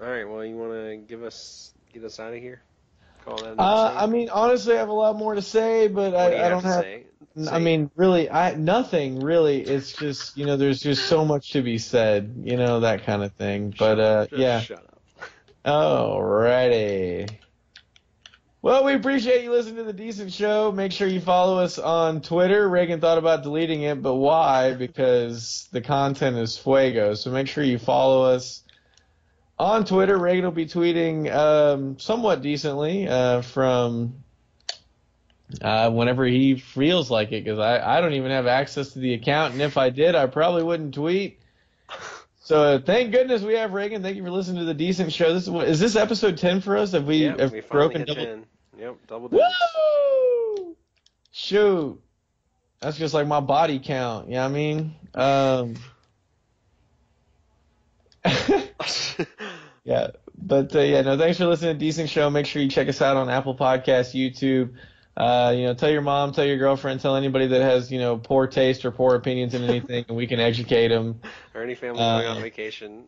[0.00, 0.24] All right.
[0.24, 2.62] Well, you want to give us get us out of here?
[3.24, 3.58] Call that.
[3.58, 3.94] Uh.
[3.96, 6.48] I mean, honestly, I have a lot more to say, but What do I, I
[6.48, 6.80] have don't to have.
[6.82, 7.04] say?
[7.50, 9.60] I mean, really, I nothing really.
[9.60, 13.22] It's just you know, there's just so much to be said, you know, that kind
[13.22, 13.72] of thing.
[13.78, 14.60] But uh, yeah.
[14.60, 15.02] Shut up.
[15.64, 17.30] Alrighty.
[18.62, 20.70] Well, we appreciate you listening to the decent show.
[20.70, 22.68] Make sure you follow us on Twitter.
[22.68, 24.74] Reagan thought about deleting it, but why?
[24.74, 27.14] Because the content is fuego.
[27.14, 28.62] So make sure you follow us
[29.60, 30.16] on Twitter.
[30.16, 34.24] Reagan will be tweeting um, somewhat decently uh, from
[35.60, 39.12] uh, whenever he feels like it, because I, I don't even have access to the
[39.14, 41.40] account, and if I did, I probably wouldn't tweet.
[42.42, 44.02] So thank goodness we have Reagan.
[44.02, 45.32] Thank you for listening to the decent show.
[45.34, 46.92] This is, what- is this episode ten for us?
[46.92, 48.24] Have we Yep, have we broken double?
[48.24, 48.46] 10.
[48.78, 49.46] Yep, double digits.
[50.56, 50.76] Woo!
[51.32, 52.00] Shoot,
[52.80, 54.28] that's just like my body count.
[54.28, 54.94] You know what I mean?
[55.14, 55.74] Um,
[59.84, 61.16] yeah, but uh, yeah, no.
[61.18, 62.30] Thanks for listening to Decent Show.
[62.30, 64.74] Make sure you check us out on Apple Podcasts, YouTube.
[65.16, 68.16] Uh, you know, tell your mom, tell your girlfriend, tell anybody that has you know
[68.16, 71.20] poor taste or poor opinions in anything, and we can educate them.
[71.54, 73.04] or any family Uh, going on vacation.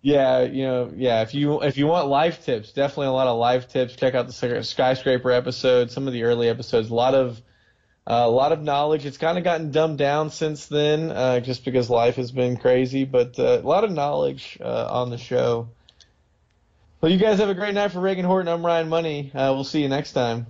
[0.00, 1.22] Yeah, you know, yeah.
[1.22, 3.94] If you if you want life tips, definitely a lot of life tips.
[3.94, 6.90] Check out the skyscraper episode, some of the early episodes.
[6.90, 7.40] A lot of
[8.04, 9.06] uh, a lot of knowledge.
[9.06, 13.04] It's kind of gotten dumbed down since then, uh, just because life has been crazy.
[13.04, 15.68] But uh, a lot of knowledge uh, on the show.
[17.02, 18.46] Well, you guys have a great night for Reagan Horton.
[18.46, 19.32] I'm Ryan Money.
[19.34, 20.46] Uh, we'll see you next time.